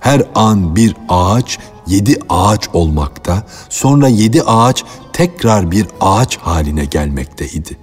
Her 0.00 0.22
an 0.34 0.76
bir 0.76 0.96
ağaç 1.08 1.58
yedi 1.86 2.18
ağaç 2.28 2.68
olmakta, 2.72 3.46
sonra 3.68 4.08
yedi 4.08 4.42
ağaç 4.42 4.84
tekrar 5.12 5.70
bir 5.70 5.86
ağaç 6.00 6.36
haline 6.36 6.84
gelmekteydi. 6.84 7.78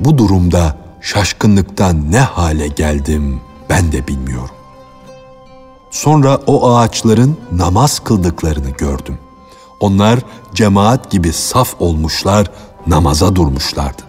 Bu 0.00 0.18
durumda 0.18 0.76
şaşkınlıktan 1.00 2.12
ne 2.12 2.20
hale 2.20 2.66
geldim 2.68 3.40
ben 3.70 3.92
de 3.92 4.08
bilmiyorum. 4.08 4.59
Sonra 5.90 6.36
o 6.46 6.74
ağaçların 6.74 7.36
namaz 7.52 7.98
kıldıklarını 7.98 8.70
gördüm. 8.70 9.18
Onlar 9.80 10.18
cemaat 10.54 11.10
gibi 11.10 11.32
saf 11.32 11.74
olmuşlar, 11.80 12.50
namaza 12.86 13.36
durmuşlardı. 13.36 14.02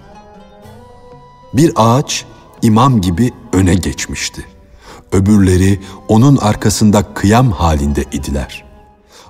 Bir 1.54 1.72
ağaç 1.76 2.26
imam 2.62 3.02
gibi 3.02 3.32
öne 3.54 3.74
geçmişti. 3.76 4.46
Öbürleri 5.12 5.82
onun 6.08 6.38
arkasında 6.38 7.14
kıyam 7.14 7.52
halinde 7.52 8.04
idiler. 8.12 8.64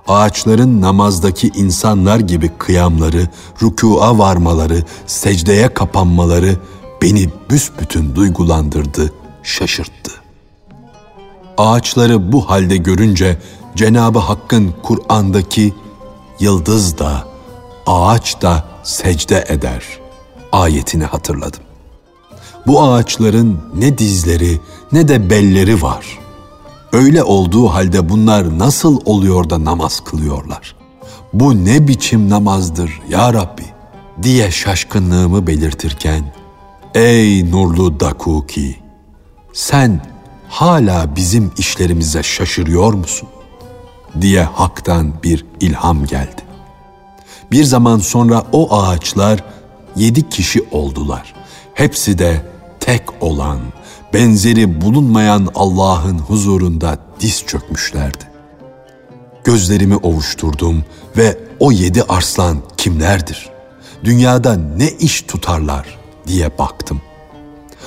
Ağaçların 0.08 0.80
namazdaki 0.80 1.48
insanlar 1.48 2.20
gibi 2.20 2.50
kıyamları, 2.58 3.28
rükûa 3.62 4.18
varmaları, 4.18 4.84
secdeye 5.06 5.74
kapanmaları 5.74 6.58
beni 7.02 7.30
büsbütün 7.50 8.14
duygulandırdı, 8.14 9.12
şaşırttı. 9.42 10.21
Ağaçları 11.58 12.32
bu 12.32 12.50
halde 12.50 12.76
görünce 12.76 13.38
Cenabı 13.76 14.18
Hakk'ın 14.18 14.74
Kur'an'daki 14.82 15.74
yıldız 16.40 16.98
da, 16.98 17.28
ağaç 17.86 18.42
da 18.42 18.64
secde 18.82 19.44
eder 19.48 19.84
ayetini 20.52 21.04
hatırladım. 21.04 21.60
Bu 22.66 22.82
ağaçların 22.82 23.60
ne 23.74 23.98
dizleri 23.98 24.60
ne 24.92 25.08
de 25.08 25.30
belleri 25.30 25.82
var. 25.82 26.18
Öyle 26.92 27.22
olduğu 27.22 27.66
halde 27.66 28.08
bunlar 28.08 28.58
nasıl 28.58 29.00
oluyor 29.04 29.50
da 29.50 29.64
namaz 29.64 30.00
kılıyorlar? 30.04 30.76
Bu 31.32 31.64
ne 31.64 31.88
biçim 31.88 32.30
namazdır 32.30 33.00
ya 33.08 33.34
Rabbi 33.34 33.64
diye 34.22 34.50
şaşkınlığımı 34.50 35.46
belirtirken 35.46 36.34
Ey 36.94 37.50
nurlu 37.50 38.00
Dakuki 38.00 38.76
sen 39.52 40.11
hala 40.52 41.16
bizim 41.16 41.52
işlerimize 41.58 42.22
şaşırıyor 42.22 42.92
musun? 42.92 43.28
diye 44.20 44.42
haktan 44.42 45.12
bir 45.22 45.46
ilham 45.60 46.06
geldi. 46.06 46.42
Bir 47.50 47.64
zaman 47.64 47.98
sonra 47.98 48.44
o 48.52 48.76
ağaçlar 48.76 49.44
yedi 49.96 50.28
kişi 50.28 50.64
oldular. 50.70 51.34
Hepsi 51.74 52.18
de 52.18 52.46
tek 52.80 53.22
olan, 53.22 53.58
benzeri 54.14 54.80
bulunmayan 54.80 55.48
Allah'ın 55.54 56.18
huzurunda 56.18 56.98
diz 57.20 57.42
çökmüşlerdi. 57.46 58.24
Gözlerimi 59.44 59.96
ovuşturdum 59.96 60.84
ve 61.16 61.38
o 61.60 61.72
yedi 61.72 62.02
arslan 62.02 62.58
kimlerdir? 62.76 63.50
Dünyada 64.04 64.56
ne 64.76 64.88
iş 64.88 65.22
tutarlar 65.22 65.98
diye 66.26 66.58
baktım. 66.58 67.00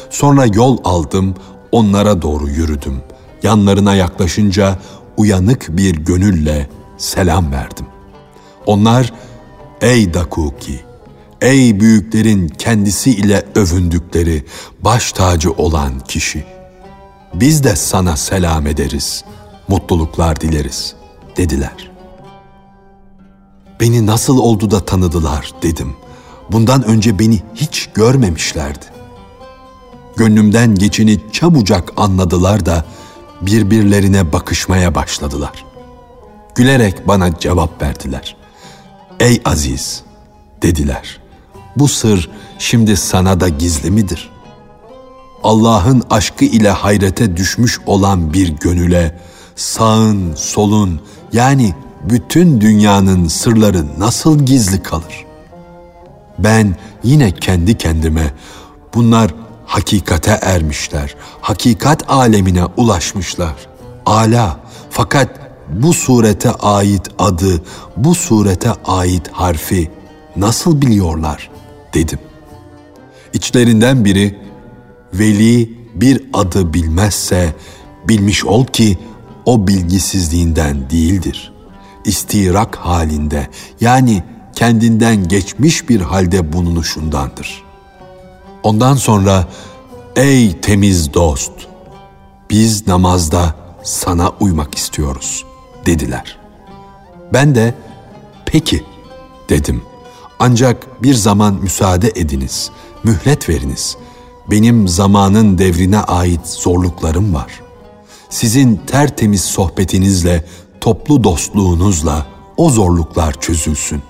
Sonra 0.09 0.45
yol 0.45 0.77
aldım, 0.83 1.35
onlara 1.71 2.21
doğru 2.21 2.49
yürüdüm. 2.49 3.01
Yanlarına 3.43 3.95
yaklaşınca 3.95 4.79
uyanık 5.17 5.77
bir 5.77 5.95
gönülle 5.95 6.69
selam 6.97 7.51
verdim. 7.51 7.85
Onlar, 8.65 9.13
ey 9.81 10.13
Dakuki, 10.13 10.79
ey 11.41 11.79
büyüklerin 11.79 12.47
kendisi 12.47 13.11
ile 13.11 13.43
övündükleri 13.55 14.45
baş 14.81 15.11
tacı 15.11 15.51
olan 15.51 15.99
kişi. 15.99 16.45
Biz 17.33 17.63
de 17.63 17.75
sana 17.75 18.17
selam 18.17 18.67
ederiz, 18.67 19.23
mutluluklar 19.67 20.41
dileriz, 20.41 20.95
dediler. 21.37 21.91
Beni 23.79 24.05
nasıl 24.05 24.37
oldu 24.37 24.71
da 24.71 24.85
tanıdılar 24.85 25.51
dedim. 25.61 25.93
Bundan 26.51 26.83
önce 26.83 27.19
beni 27.19 27.41
hiç 27.55 27.89
görmemişlerdi. 27.93 28.94
Gönlümden 30.17 30.75
geçini 30.75 31.19
çabucak 31.31 31.93
anladılar 31.97 32.65
da 32.65 32.85
birbirlerine 33.41 34.33
bakışmaya 34.33 34.95
başladılar. 34.95 35.65
Gülerek 36.55 37.07
bana 37.07 37.39
cevap 37.39 37.81
verdiler. 37.81 38.35
Ey 39.19 39.41
Aziz, 39.45 40.03
dediler. 40.61 41.19
Bu 41.75 41.87
sır 41.87 42.29
şimdi 42.59 42.97
sana 42.97 43.39
da 43.39 43.49
gizli 43.49 43.91
midir? 43.91 44.29
Allah'ın 45.43 46.03
aşkı 46.09 46.45
ile 46.45 46.69
hayrete 46.69 47.37
düşmüş 47.37 47.79
olan 47.85 48.33
bir 48.33 48.47
gönüle 48.47 49.19
sağın, 49.55 50.35
solun 50.35 50.99
yani 51.33 51.73
bütün 52.09 52.61
dünyanın 52.61 53.27
sırları 53.27 53.99
nasıl 53.99 54.45
gizli 54.45 54.83
kalır? 54.83 55.25
Ben 56.39 56.75
yine 57.03 57.31
kendi 57.31 57.77
kendime 57.77 58.33
bunlar 58.93 59.31
hakikate 59.65 60.39
ermişler, 60.41 61.15
hakikat 61.41 62.11
alemine 62.11 62.65
ulaşmışlar. 62.77 63.55
Ala 64.05 64.59
fakat 64.89 65.29
bu 65.69 65.93
surete 65.93 66.51
ait 66.51 67.01
adı, 67.19 67.61
bu 67.97 68.15
surete 68.15 68.71
ait 68.85 69.27
harfi 69.31 69.91
nasıl 70.35 70.81
biliyorlar 70.81 71.49
dedim. 71.93 72.19
İçlerinden 73.33 74.05
biri 74.05 74.39
veli 75.13 75.77
bir 75.95 76.23
adı 76.33 76.73
bilmezse 76.73 77.55
bilmiş 78.07 78.45
ol 78.45 78.65
ki 78.65 78.97
o 79.45 79.67
bilgisizliğinden 79.67 80.89
değildir. 80.89 81.53
İstirak 82.05 82.75
halinde 82.75 83.47
yani 83.81 84.23
kendinden 84.55 85.27
geçmiş 85.27 85.89
bir 85.89 86.01
halde 86.01 86.53
bulunuşundandır. 86.53 87.64
Ondan 88.65 88.95
sonra 88.95 89.47
ey 90.15 90.61
temiz 90.61 91.13
dost 91.13 91.51
biz 92.49 92.87
namazda 92.87 93.55
sana 93.83 94.31
uymak 94.39 94.75
istiyoruz 94.75 95.45
dediler. 95.85 96.37
Ben 97.33 97.55
de 97.55 97.73
peki 98.45 98.83
dedim. 99.49 99.81
Ancak 100.39 101.03
bir 101.03 101.13
zaman 101.13 101.53
müsaade 101.53 102.11
ediniz, 102.15 102.71
mühlet 103.03 103.49
veriniz. 103.49 103.97
Benim 104.51 104.87
zamanın 104.87 105.57
devrine 105.57 105.99
ait 105.99 106.47
zorluklarım 106.47 107.33
var. 107.33 107.61
Sizin 108.29 108.81
tertemiz 108.87 109.41
sohbetinizle, 109.41 110.45
toplu 110.81 111.23
dostluğunuzla 111.23 112.25
o 112.57 112.69
zorluklar 112.69 113.39
çözülsün. 113.39 114.01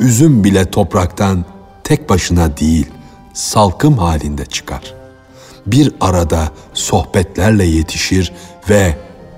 Üzüm 0.00 0.44
bile 0.44 0.70
topraktan 0.70 1.44
tek 1.84 2.10
başına 2.10 2.56
değil, 2.56 2.86
salkım 3.32 3.98
halinde 3.98 4.46
çıkar. 4.46 4.94
Bir 5.66 5.94
arada 6.00 6.48
sohbetlerle 6.74 7.64
yetişir 7.64 8.32
ve 8.68 8.96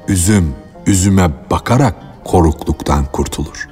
üzüm 0.09 0.55
üzüme 0.87 1.31
bakarak 1.50 1.94
korukluktan 2.24 3.05
kurtulur. 3.12 3.68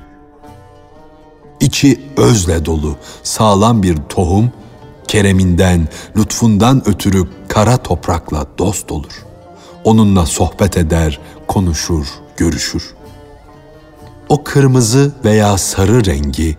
İçi 1.60 2.00
özle 2.16 2.64
dolu, 2.64 2.96
sağlam 3.22 3.82
bir 3.82 3.96
tohum, 4.08 4.52
kereminden, 5.08 5.88
lütfundan 6.16 6.88
ötürü 6.88 7.28
kara 7.48 7.76
toprakla 7.76 8.46
dost 8.58 8.92
olur. 8.92 9.24
Onunla 9.84 10.26
sohbet 10.26 10.76
eder, 10.76 11.20
konuşur, 11.46 12.06
görüşür. 12.36 12.94
O 14.28 14.44
kırmızı 14.44 15.12
veya 15.24 15.58
sarı 15.58 16.04
rengi 16.04 16.56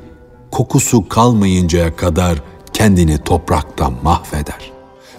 kokusu 0.52 1.10
kalmayıncaya 1.10 1.96
kadar 1.96 2.44
kendini 2.80 3.18
toprakta 3.18 3.90
mahveder. 4.04 4.72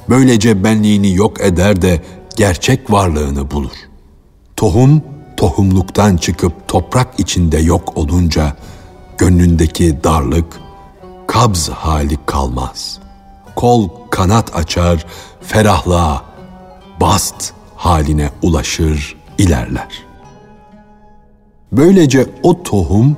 Böylece 0.09 0.65
benliğini 0.65 1.15
yok 1.15 1.41
eder 1.41 1.83
de 1.83 2.03
gerçek 2.37 2.91
varlığını 2.91 3.51
bulur. 3.51 3.77
Tohum 4.57 5.03
tohumluktan 5.37 6.17
çıkıp 6.17 6.69
toprak 6.69 7.21
içinde 7.21 7.59
yok 7.59 7.97
olunca 7.97 8.57
gönlündeki 9.19 10.05
darlık, 10.05 10.61
kabz 11.27 11.69
hali 11.69 12.19
kalmaz. 12.27 12.99
Kol 13.57 13.89
kanat 14.11 14.57
açar, 14.57 15.07
ferahlığa, 15.41 16.23
bast 17.01 17.53
haline 17.77 18.31
ulaşır, 18.43 19.17
ilerler. 19.39 20.03
Böylece 21.73 22.27
o 22.43 22.63
tohum 22.63 23.17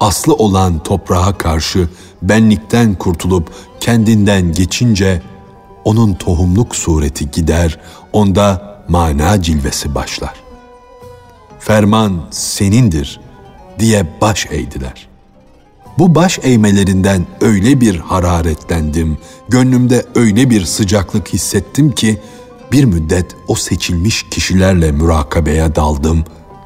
aslı 0.00 0.34
olan 0.34 0.78
toprağa 0.78 1.38
karşı 1.38 1.88
benlikten 2.28 2.94
kurtulup 2.94 3.50
kendinden 3.80 4.52
geçince 4.52 5.22
onun 5.84 6.14
tohumluk 6.14 6.76
sureti 6.76 7.30
gider, 7.30 7.78
onda 8.12 8.76
mana 8.88 9.42
cilvesi 9.42 9.94
başlar. 9.94 10.34
Ferman 11.58 12.20
senindir 12.30 13.20
diye 13.78 14.06
baş 14.20 14.46
eğdiler. 14.50 15.08
Bu 15.98 16.14
baş 16.14 16.38
eğmelerinden 16.42 17.26
öyle 17.40 17.80
bir 17.80 17.96
hararetlendim, 17.96 19.18
gönlümde 19.48 20.06
öyle 20.14 20.50
bir 20.50 20.64
sıcaklık 20.64 21.28
hissettim 21.28 21.92
ki 21.92 22.20
bir 22.72 22.84
müddet 22.84 23.26
o 23.48 23.54
seçilmiş 23.54 24.26
kişilerle 24.30 24.92
mürakabeye 24.92 25.74
daldım, 25.74 26.24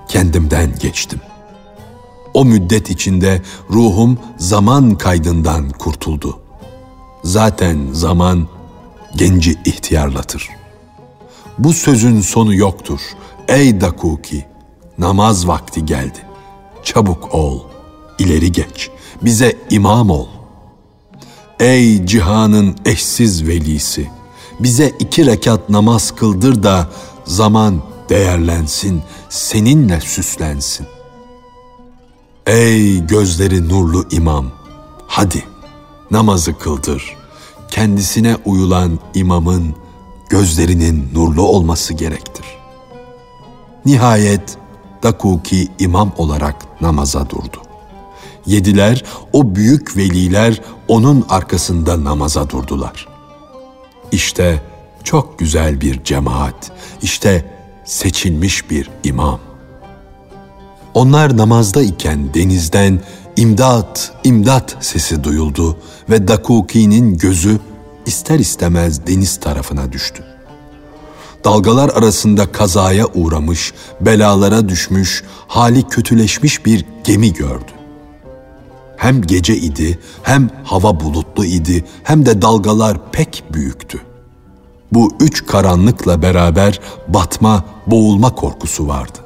kendimden 0.08 0.78
geçtim. 0.80 1.20
O 2.34 2.44
müddet 2.44 2.90
içinde 2.90 3.42
ruhum 3.70 4.18
zaman 4.38 4.94
kaydından 4.94 5.70
kurtuldu. 5.70 6.40
Zaten 7.24 7.78
zaman 7.92 8.48
genci 9.16 9.50
ihtiyarlatır. 9.64 10.48
Bu 11.58 11.72
sözün 11.72 12.20
sonu 12.20 12.54
yoktur. 12.54 13.00
Ey 13.48 13.80
Dakuki, 13.80 14.44
namaz 14.98 15.46
vakti 15.46 15.86
geldi. 15.86 16.18
Çabuk 16.82 17.34
ol, 17.34 17.60
ileri 18.18 18.52
geç, 18.52 18.90
bize 19.22 19.56
imam 19.70 20.10
ol. 20.10 20.26
Ey 21.60 22.06
cihanın 22.06 22.76
eşsiz 22.84 23.46
velisi, 23.46 24.10
bize 24.60 24.92
iki 24.98 25.26
rekat 25.26 25.70
namaz 25.70 26.14
kıldır 26.16 26.62
da 26.62 26.88
zaman 27.24 27.82
değerlensin, 28.08 29.02
seninle 29.28 30.00
süslensin. 30.00 30.86
Ey 32.50 33.06
gözleri 33.06 33.68
nurlu 33.68 34.04
imam, 34.10 34.46
hadi 35.06 35.44
namazı 36.10 36.58
kıldır. 36.58 37.16
Kendisine 37.70 38.36
uyulan 38.44 38.98
imamın 39.14 39.74
gözlerinin 40.28 41.08
nurlu 41.14 41.42
olması 41.42 41.94
gerektir. 41.94 42.44
Nihayet 43.84 44.58
Dakuki 45.02 45.68
imam 45.78 46.12
olarak 46.16 46.80
namaza 46.80 47.30
durdu. 47.30 47.62
Yediler, 48.46 49.04
o 49.32 49.54
büyük 49.54 49.96
veliler 49.96 50.60
onun 50.88 51.26
arkasında 51.28 52.04
namaza 52.04 52.50
durdular. 52.50 53.08
İşte 54.12 54.62
çok 55.04 55.38
güzel 55.38 55.80
bir 55.80 56.04
cemaat, 56.04 56.72
işte 57.02 57.54
seçilmiş 57.84 58.70
bir 58.70 58.90
imam. 59.04 59.49
Onlar 60.94 61.36
namazda 61.36 61.82
iken 61.82 62.34
denizden 62.34 63.00
imdat, 63.36 64.12
imdat 64.24 64.76
sesi 64.80 65.24
duyuldu 65.24 65.76
ve 66.10 66.28
Dakuki'nin 66.28 67.18
gözü 67.18 67.58
ister 68.06 68.38
istemez 68.38 69.06
deniz 69.06 69.36
tarafına 69.36 69.92
düştü. 69.92 70.24
Dalgalar 71.44 71.88
arasında 71.88 72.52
kazaya 72.52 73.06
uğramış, 73.06 73.72
belalara 74.00 74.68
düşmüş, 74.68 75.24
hali 75.48 75.82
kötüleşmiş 75.88 76.66
bir 76.66 76.84
gemi 77.04 77.32
gördü. 77.32 77.72
hem 79.00 79.22
gece 79.22 79.56
idi, 79.56 79.98
hem 80.22 80.50
hava 80.64 81.00
bulutlu 81.00 81.44
idi, 81.44 81.84
hem 82.02 82.26
de 82.26 82.42
dalgalar 82.42 83.12
pek 83.12 83.44
büyüktü. 83.52 84.00
Bu 84.92 85.12
üç 85.20 85.46
karanlıkla 85.46 86.22
beraber 86.22 86.80
batma, 87.08 87.64
boğulma 87.86 88.34
korkusu 88.34 88.88
vardı. 88.88 89.18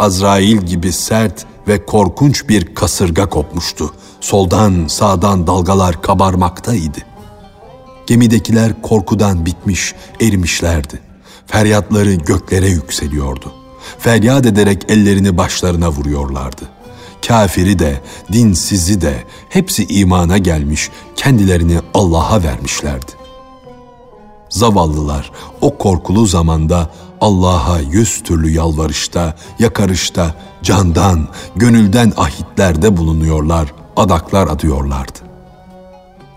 Azrail 0.00 0.56
gibi 0.56 0.92
sert 0.92 1.46
ve 1.68 1.86
korkunç 1.86 2.48
bir 2.48 2.74
kasırga 2.74 3.28
kopmuştu. 3.28 3.94
Soldan 4.20 4.86
sağdan 4.88 5.46
dalgalar 5.46 6.02
kabarmaktaydı. 6.02 6.98
Gemidekiler 8.06 8.82
korkudan 8.82 9.46
bitmiş, 9.46 9.94
erimişlerdi. 10.20 11.00
Feryatları 11.46 12.14
göklere 12.14 12.68
yükseliyordu. 12.68 13.52
Feryat 13.98 14.46
ederek 14.46 14.84
ellerini 14.88 15.38
başlarına 15.38 15.90
vuruyorlardı. 15.90 16.62
Kafiri 17.26 17.78
de, 17.78 18.00
dinsizi 18.32 19.00
de 19.00 19.24
hepsi 19.48 19.86
imana 19.86 20.38
gelmiş, 20.38 20.90
kendilerini 21.16 21.78
Allah'a 21.94 22.42
vermişlerdi. 22.42 23.12
Zavallılar 24.48 25.32
o 25.60 25.78
korkulu 25.78 26.26
zamanda 26.26 26.90
Allah'a 27.20 27.78
yüz 27.80 28.22
türlü 28.22 28.50
yalvarışta, 28.50 29.34
yakarışta, 29.58 30.34
candan, 30.62 31.28
gönülden 31.56 32.12
ahitlerde 32.16 32.96
bulunuyorlar, 32.96 33.72
adaklar 33.96 34.48
adıyorlardı. 34.48 35.18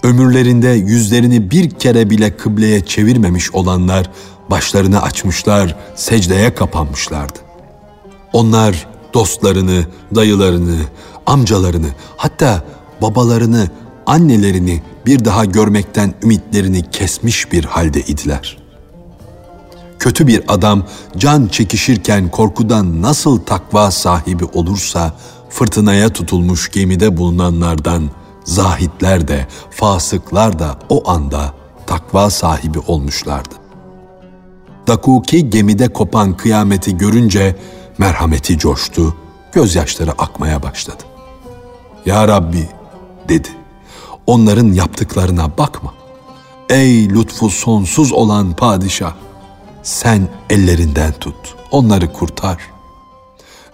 Ömürlerinde 0.03 0.69
yüzlerini 0.69 1.51
bir 1.51 1.69
kere 1.69 2.09
bile 2.09 2.37
kıbleye 2.37 2.85
çevirmemiş 2.85 3.51
olanlar 3.51 4.09
başlarını 4.49 5.01
açmışlar, 5.01 5.75
secdeye 5.95 6.53
kapanmışlardı. 6.55 7.39
Onlar 8.33 8.87
dostlarını, 9.13 9.85
dayılarını, 10.15 10.77
amcalarını, 11.25 11.87
hatta 12.17 12.63
babalarını, 13.01 13.67
annelerini 14.05 14.83
bir 15.05 15.25
daha 15.25 15.45
görmekten 15.45 16.13
ümitlerini 16.23 16.91
kesmiş 16.91 17.51
bir 17.51 17.63
halde 17.63 18.01
idiler. 18.01 18.62
Kötü 20.03 20.27
bir 20.27 20.43
adam 20.47 20.83
can 21.17 21.47
çekişirken 21.47 22.31
korkudan 22.31 23.01
nasıl 23.01 23.39
takva 23.39 23.91
sahibi 23.91 24.45
olursa 24.45 25.13
fırtınaya 25.49 26.09
tutulmuş 26.09 26.71
gemide 26.71 27.17
bulunanlardan 27.17 28.09
zahitler 28.43 29.27
de, 29.27 29.47
fasıklar 29.71 30.59
da 30.59 30.79
o 30.89 31.09
anda 31.09 31.53
takva 31.87 32.29
sahibi 32.29 32.79
olmuşlardı. 32.79 33.55
Dakuki 34.87 35.49
gemide 35.49 35.87
kopan 35.93 36.37
kıyameti 36.37 36.97
görünce 36.97 37.55
merhameti 37.97 38.57
coştu, 38.57 39.15
gözyaşları 39.51 40.11
akmaya 40.11 40.63
başladı. 40.63 41.03
Ya 42.05 42.27
Rabbi 42.27 42.69
dedi, 43.29 43.49
onların 44.27 44.73
yaptıklarına 44.73 45.57
bakma. 45.57 45.93
Ey 46.69 47.09
lütfu 47.09 47.49
sonsuz 47.49 48.11
olan 48.11 48.53
padişah, 48.55 49.13
sen 49.83 50.27
ellerinden 50.49 51.11
tut, 51.11 51.55
onları 51.71 52.13
kurtar. 52.13 52.57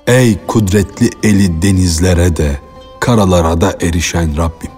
Ey 0.07 0.37
kudretli 0.47 1.09
eli 1.23 1.61
denizlere 1.61 2.35
de, 2.37 2.59
karalara 2.99 3.61
da 3.61 3.75
erişen 3.81 4.37
Rabbim. 4.37 4.71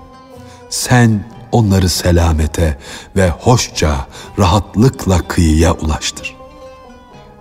Sen 0.70 1.26
onları 1.52 1.90
selamete 1.90 2.78
ve 3.16 3.30
hoşça, 3.30 4.08
rahatlıkla 4.40 5.28
kıyıya 5.28 5.74
ulaştır. 5.74 6.36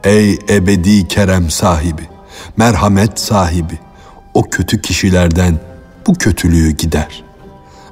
Ey 0.04 0.38
ebedi 0.48 1.08
kerem 1.08 1.50
sahibi, 1.50 2.08
merhamet 2.56 3.20
sahibi, 3.20 3.78
o 4.34 4.42
kötü 4.42 4.82
kişilerden 4.82 5.60
bu 6.06 6.14
kötülüğü 6.14 6.70
gider. 6.70 7.24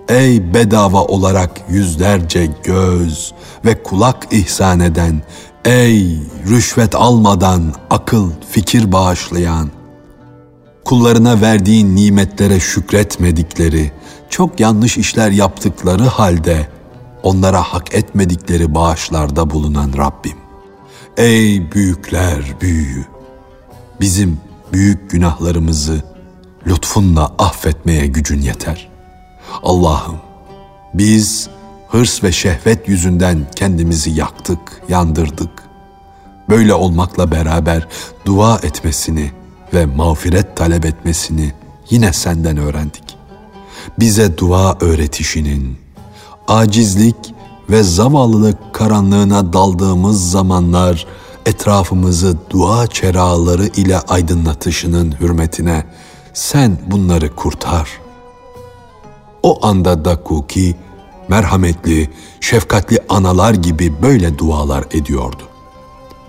Ey 0.08 0.54
bedava 0.54 1.02
olarak 1.02 1.50
yüzlerce 1.68 2.48
göz 2.64 3.32
ve 3.64 3.82
kulak 3.82 4.26
ihsan 4.30 4.80
eden, 4.80 5.22
ey 5.64 6.18
rüşvet 6.48 6.94
almadan 6.94 7.74
akıl, 7.90 8.30
fikir 8.50 8.92
bağışlayan, 8.92 9.70
kullarına 10.84 11.40
verdiğin 11.40 11.96
nimetlere 11.96 12.60
şükretmedikleri, 12.60 13.92
çok 14.30 14.60
yanlış 14.60 14.98
işler 14.98 15.30
yaptıkları 15.30 16.04
halde 16.04 16.68
onlara 17.22 17.62
hak 17.62 17.94
etmedikleri 17.94 18.74
bağışlarda 18.74 19.50
bulunan 19.50 19.92
Rabbim. 19.96 20.36
Ey 21.16 21.72
büyükler 21.72 22.54
büyüğü! 22.60 23.06
Bizim 24.00 24.40
büyük 24.72 25.10
günahlarımızı 25.10 26.02
lütfunla 26.66 27.34
affetmeye 27.38 28.06
gücün 28.06 28.40
yeter. 28.40 28.88
Allah'ım 29.62 30.16
biz 30.94 31.48
hırs 31.90 32.24
ve 32.24 32.32
şehvet 32.32 32.88
yüzünden 32.88 33.46
kendimizi 33.56 34.10
yaktık, 34.10 34.82
yandırdık. 34.88 35.50
Böyle 36.48 36.74
olmakla 36.74 37.30
beraber 37.30 37.88
dua 38.24 38.58
etmesini 38.62 39.32
ve 39.74 39.86
mağfiret 39.86 40.56
talep 40.56 40.84
etmesini 40.84 41.52
yine 41.90 42.12
senden 42.12 42.56
öğrendik. 42.56 43.16
Bize 43.98 44.38
dua 44.38 44.76
öğretişinin, 44.80 45.78
acizlik 46.48 47.34
ve 47.70 47.82
zavallılık 47.82 48.74
karanlığına 48.74 49.52
daldığımız 49.52 50.30
zamanlar 50.30 51.06
etrafımızı 51.46 52.36
dua 52.50 52.86
çeraları 52.86 53.66
ile 53.66 53.98
aydınlatışının 53.98 55.14
hürmetine 55.20 55.84
sen 56.34 56.78
bunları 56.86 57.34
kurtar. 57.34 57.88
O 59.42 59.66
anda 59.66 60.04
Dakuki 60.04 60.76
merhametli, 61.28 62.10
şefkatli 62.40 62.98
analar 63.08 63.54
gibi 63.54 64.02
böyle 64.02 64.38
dualar 64.38 64.84
ediyordu. 64.90 65.42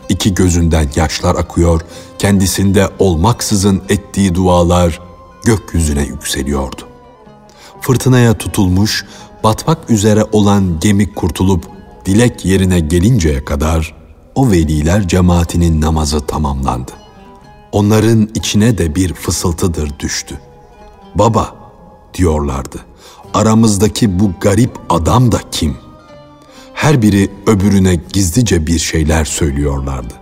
İki 0.10 0.34
gözünden 0.34 0.90
yaşlar 0.96 1.36
akıyor, 1.36 1.82
kendisinde 2.20 2.90
olmaksızın 3.00 3.82
ettiği 3.90 4.36
dualar 4.36 5.00
gökyüzüne 5.44 6.04
yükseliyordu. 6.04 6.82
Fırtınaya 7.82 8.38
tutulmuş, 8.38 9.06
batmak 9.44 9.90
üzere 9.90 10.24
olan 10.32 10.80
gemi 10.80 11.14
kurtulup 11.14 11.66
dilek 12.06 12.46
yerine 12.46 12.80
gelinceye 12.80 13.46
kadar 13.46 13.96
o 14.36 14.52
veliler 14.52 15.08
cemaatinin 15.08 15.82
namazı 15.82 16.26
tamamlandı. 16.26 16.92
Onların 17.72 18.30
içine 18.36 18.78
de 18.78 18.96
bir 18.96 19.14
fısıltıdır 19.14 20.00
düştü. 20.00 20.40
Baba 21.16 21.56
diyorlardı. 22.14 22.80
Aramızdaki 23.34 24.20
bu 24.20 24.32
garip 24.42 24.72
adam 24.90 25.32
da 25.32 25.40
kim? 25.52 25.78
Her 26.74 27.02
biri 27.02 27.30
öbürüne 27.48 27.96
gizlice 28.14 28.68
bir 28.68 28.80
şeyler 28.80 29.26
söylüyorlardı. 29.26 30.14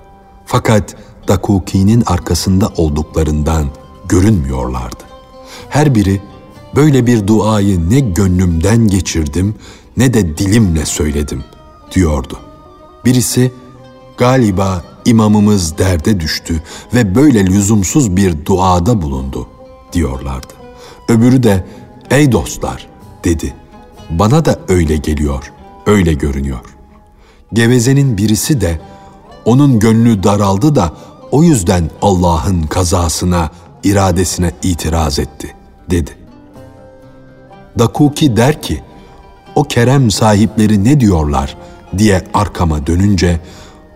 Fakat 0.45 0.95
Dakuki'nin 1.27 2.03
arkasında 2.05 2.71
olduklarından 2.77 3.67
görünmüyorlardı. 4.09 5.03
Her 5.69 5.95
biri 5.95 6.21
böyle 6.75 7.07
bir 7.07 7.27
duayı 7.27 7.89
ne 7.89 7.99
gönlümden 7.99 8.87
geçirdim 8.87 9.55
ne 9.97 10.13
de 10.13 10.37
dilimle 10.37 10.85
söyledim 10.85 11.43
diyordu. 11.95 12.39
Birisi 13.05 13.51
galiba 14.17 14.83
imamımız 15.05 15.77
derde 15.77 16.19
düştü 16.19 16.63
ve 16.93 17.15
böyle 17.15 17.45
lüzumsuz 17.45 18.15
bir 18.15 18.45
duada 18.45 19.01
bulundu 19.01 19.47
diyorlardı. 19.93 20.53
Öbürü 21.09 21.43
de 21.43 21.65
ey 22.09 22.31
dostlar 22.31 22.96
dedi. 23.27 23.53
Bana 24.09 24.45
da 24.45 24.59
öyle 24.67 24.97
geliyor, 24.97 25.51
öyle 25.85 26.13
görünüyor. 26.13 26.65
Gevezenin 27.53 28.17
birisi 28.17 28.61
de 28.61 28.79
onun 29.45 29.79
gönlü 29.79 30.23
daraldı 30.23 30.75
da 30.75 30.93
o 31.31 31.43
yüzden 31.43 31.89
Allah'ın 32.01 32.63
kazasına, 32.63 33.49
iradesine 33.83 34.51
itiraz 34.63 35.19
etti 35.19 35.55
dedi. 35.89 36.11
Dakuki 37.79 38.37
der 38.37 38.61
ki, 38.61 38.83
o 39.55 39.63
kerem 39.63 40.11
sahipleri 40.11 40.83
ne 40.83 40.99
diyorlar 40.99 41.57
diye 41.97 42.23
arkama 42.33 42.87
dönünce 42.87 43.39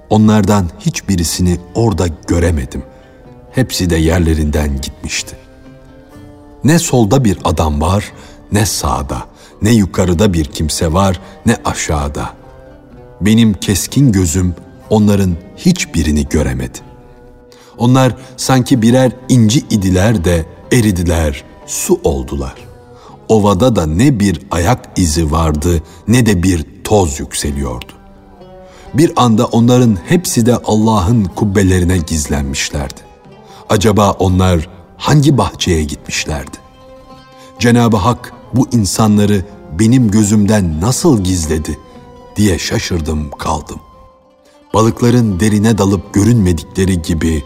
onlardan 0.09 0.65
hiçbirisini 0.79 1.57
orada 1.75 2.07
göremedim. 2.27 2.83
Hepsi 3.51 3.89
de 3.89 3.95
yerlerinden 3.95 4.81
gitmişti. 4.81 5.35
Ne 6.63 6.79
solda 6.79 7.23
bir 7.23 7.37
adam 7.43 7.81
var, 7.81 8.11
ne 8.51 8.65
sağda, 8.65 9.25
ne 9.61 9.71
yukarıda 9.71 10.33
bir 10.33 10.45
kimse 10.45 10.93
var, 10.93 11.19
ne 11.45 11.57
aşağıda. 11.65 12.29
Benim 13.21 13.53
keskin 13.53 14.11
gözüm 14.11 14.55
onların 14.89 15.35
hiçbirini 15.57 16.29
göremedi. 16.29 16.77
Onlar 17.77 18.15
sanki 18.37 18.81
birer 18.81 19.11
inci 19.29 19.59
idiler 19.59 20.25
de 20.25 20.45
eridiler, 20.71 21.43
su 21.65 21.99
oldular.'' 22.03 22.71
ovada 23.31 23.75
da 23.75 23.85
ne 23.85 24.19
bir 24.19 24.41
ayak 24.51 24.89
izi 24.95 25.31
vardı 25.31 25.81
ne 26.07 26.25
de 26.25 26.43
bir 26.43 26.65
toz 26.83 27.19
yükseliyordu. 27.19 27.91
Bir 28.93 29.11
anda 29.15 29.45
onların 29.45 29.97
hepsi 30.07 30.45
de 30.45 30.57
Allah'ın 30.57 31.25
kubbelerine 31.25 31.97
gizlenmişlerdi. 31.97 33.01
Acaba 33.69 34.11
onlar 34.11 34.69
hangi 34.97 35.37
bahçeye 35.37 35.83
gitmişlerdi? 35.83 36.57
Cenab-ı 37.59 37.97
Hak 37.97 38.33
bu 38.55 38.67
insanları 38.71 39.45
benim 39.79 40.11
gözümden 40.11 40.81
nasıl 40.81 41.23
gizledi 41.23 41.79
diye 42.35 42.59
şaşırdım 42.59 43.31
kaldım. 43.31 43.79
Balıkların 44.73 45.39
derine 45.39 45.77
dalıp 45.77 46.13
görünmedikleri 46.13 47.01
gibi 47.01 47.43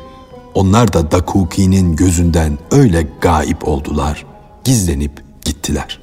onlar 0.54 0.94
da 0.94 1.12
Dakuki'nin 1.12 1.96
gözünden 1.96 2.58
öyle 2.72 3.08
gaip 3.22 3.68
oldular, 3.68 4.26
gizlenip 4.64 5.24
gittiler. 5.46 6.00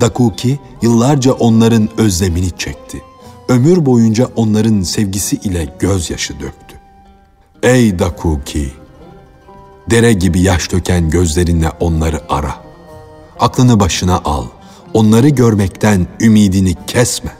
Dakuki 0.00 0.58
yıllarca 0.82 1.32
onların 1.32 1.88
özlemini 1.98 2.50
çekti. 2.50 3.02
Ömür 3.48 3.86
boyunca 3.86 4.28
onların 4.36 4.82
sevgisi 4.82 5.36
ile 5.36 5.76
gözyaşı 5.78 6.40
döktü. 6.40 6.76
Ey 7.62 7.98
Dakuki! 7.98 8.72
Dere 9.90 10.12
gibi 10.12 10.40
yaş 10.40 10.72
döken 10.72 11.10
gözlerinle 11.10 11.70
onları 11.80 12.20
ara. 12.28 12.71
Aklını 13.42 13.80
başına 13.80 14.20
al. 14.24 14.44
Onları 14.94 15.28
görmekten 15.28 16.06
ümidini 16.20 16.74
kesme. 16.86 17.30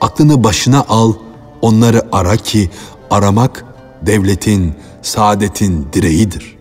Aklını 0.00 0.44
başına 0.44 0.84
al, 0.88 1.12
onları 1.62 2.08
ara 2.12 2.36
ki 2.36 2.70
aramak 3.10 3.64
devletin, 4.02 4.74
saadetin 5.02 5.88
direğidir. 5.92 6.56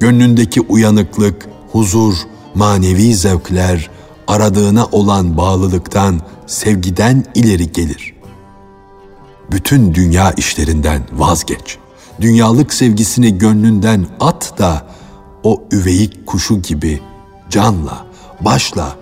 Gönlündeki 0.00 0.60
uyanıklık, 0.60 1.46
huzur, 1.72 2.14
manevi 2.54 3.14
zevkler 3.14 3.90
aradığına 4.26 4.86
olan 4.86 5.36
bağlılıktan, 5.36 6.20
sevgiden 6.46 7.24
ileri 7.34 7.72
gelir. 7.72 8.14
Bütün 9.50 9.94
dünya 9.94 10.32
işlerinden 10.32 11.02
vazgeç. 11.12 11.78
Dünyalık 12.20 12.74
sevgisini 12.74 13.38
gönlünden 13.38 14.06
at 14.20 14.58
da 14.58 14.86
o 15.42 15.62
üveyik 15.72 16.26
kuşu 16.26 16.62
gibi 16.62 17.00
canla, 17.54 18.06
başla, 18.40 18.96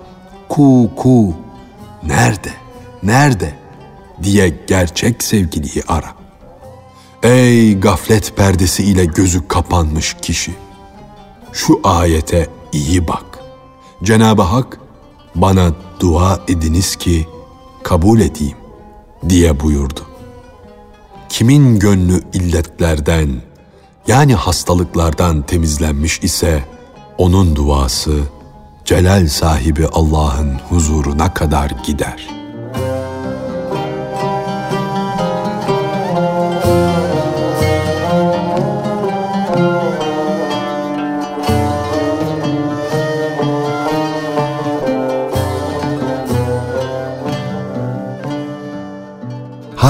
ku 0.48 0.90
ku, 0.96 1.34
nerede, 2.02 2.52
nerede 3.02 3.54
diye 4.22 4.48
gerçek 4.66 5.22
sevgiliyi 5.22 5.84
ara. 5.88 6.14
Ey 7.22 7.80
gaflet 7.80 8.36
perdesi 8.36 8.84
ile 8.84 9.04
gözü 9.04 9.48
kapanmış 9.48 10.16
kişi! 10.22 10.54
Şu 11.52 11.80
ayete 11.84 12.48
iyi 12.72 13.08
bak. 13.08 13.24
Cenab-ı 14.02 14.42
Hak 14.42 14.78
bana 15.34 15.72
dua 16.00 16.40
ediniz 16.48 16.96
ki 16.96 17.28
kabul 17.82 18.20
edeyim 18.20 18.56
diye 19.28 19.60
buyurdu. 19.60 20.00
Kimin 21.28 21.78
gönlü 21.78 22.22
illetlerden 22.32 23.42
yani 24.06 24.34
hastalıklardan 24.34 25.42
temizlenmiş 25.42 26.18
ise 26.22 26.64
onun 27.18 27.56
duası 27.56 28.20
celal 28.84 29.26
sahibi 29.26 29.86
Allah'ın 29.86 30.58
huzuruna 30.68 31.34
kadar 31.34 31.70
gider.'' 31.86 32.42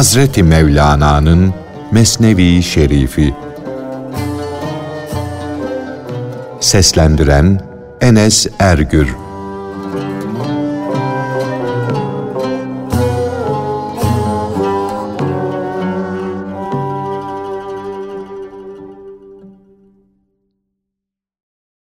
Hazreti 0.02 0.42
Mevlana'nın 0.42 1.54
Mesnevi 1.90 2.62
Şerifi 2.62 3.34
Seslendiren 6.60 7.71
Enes 8.02 8.50
Ergür 8.58 9.06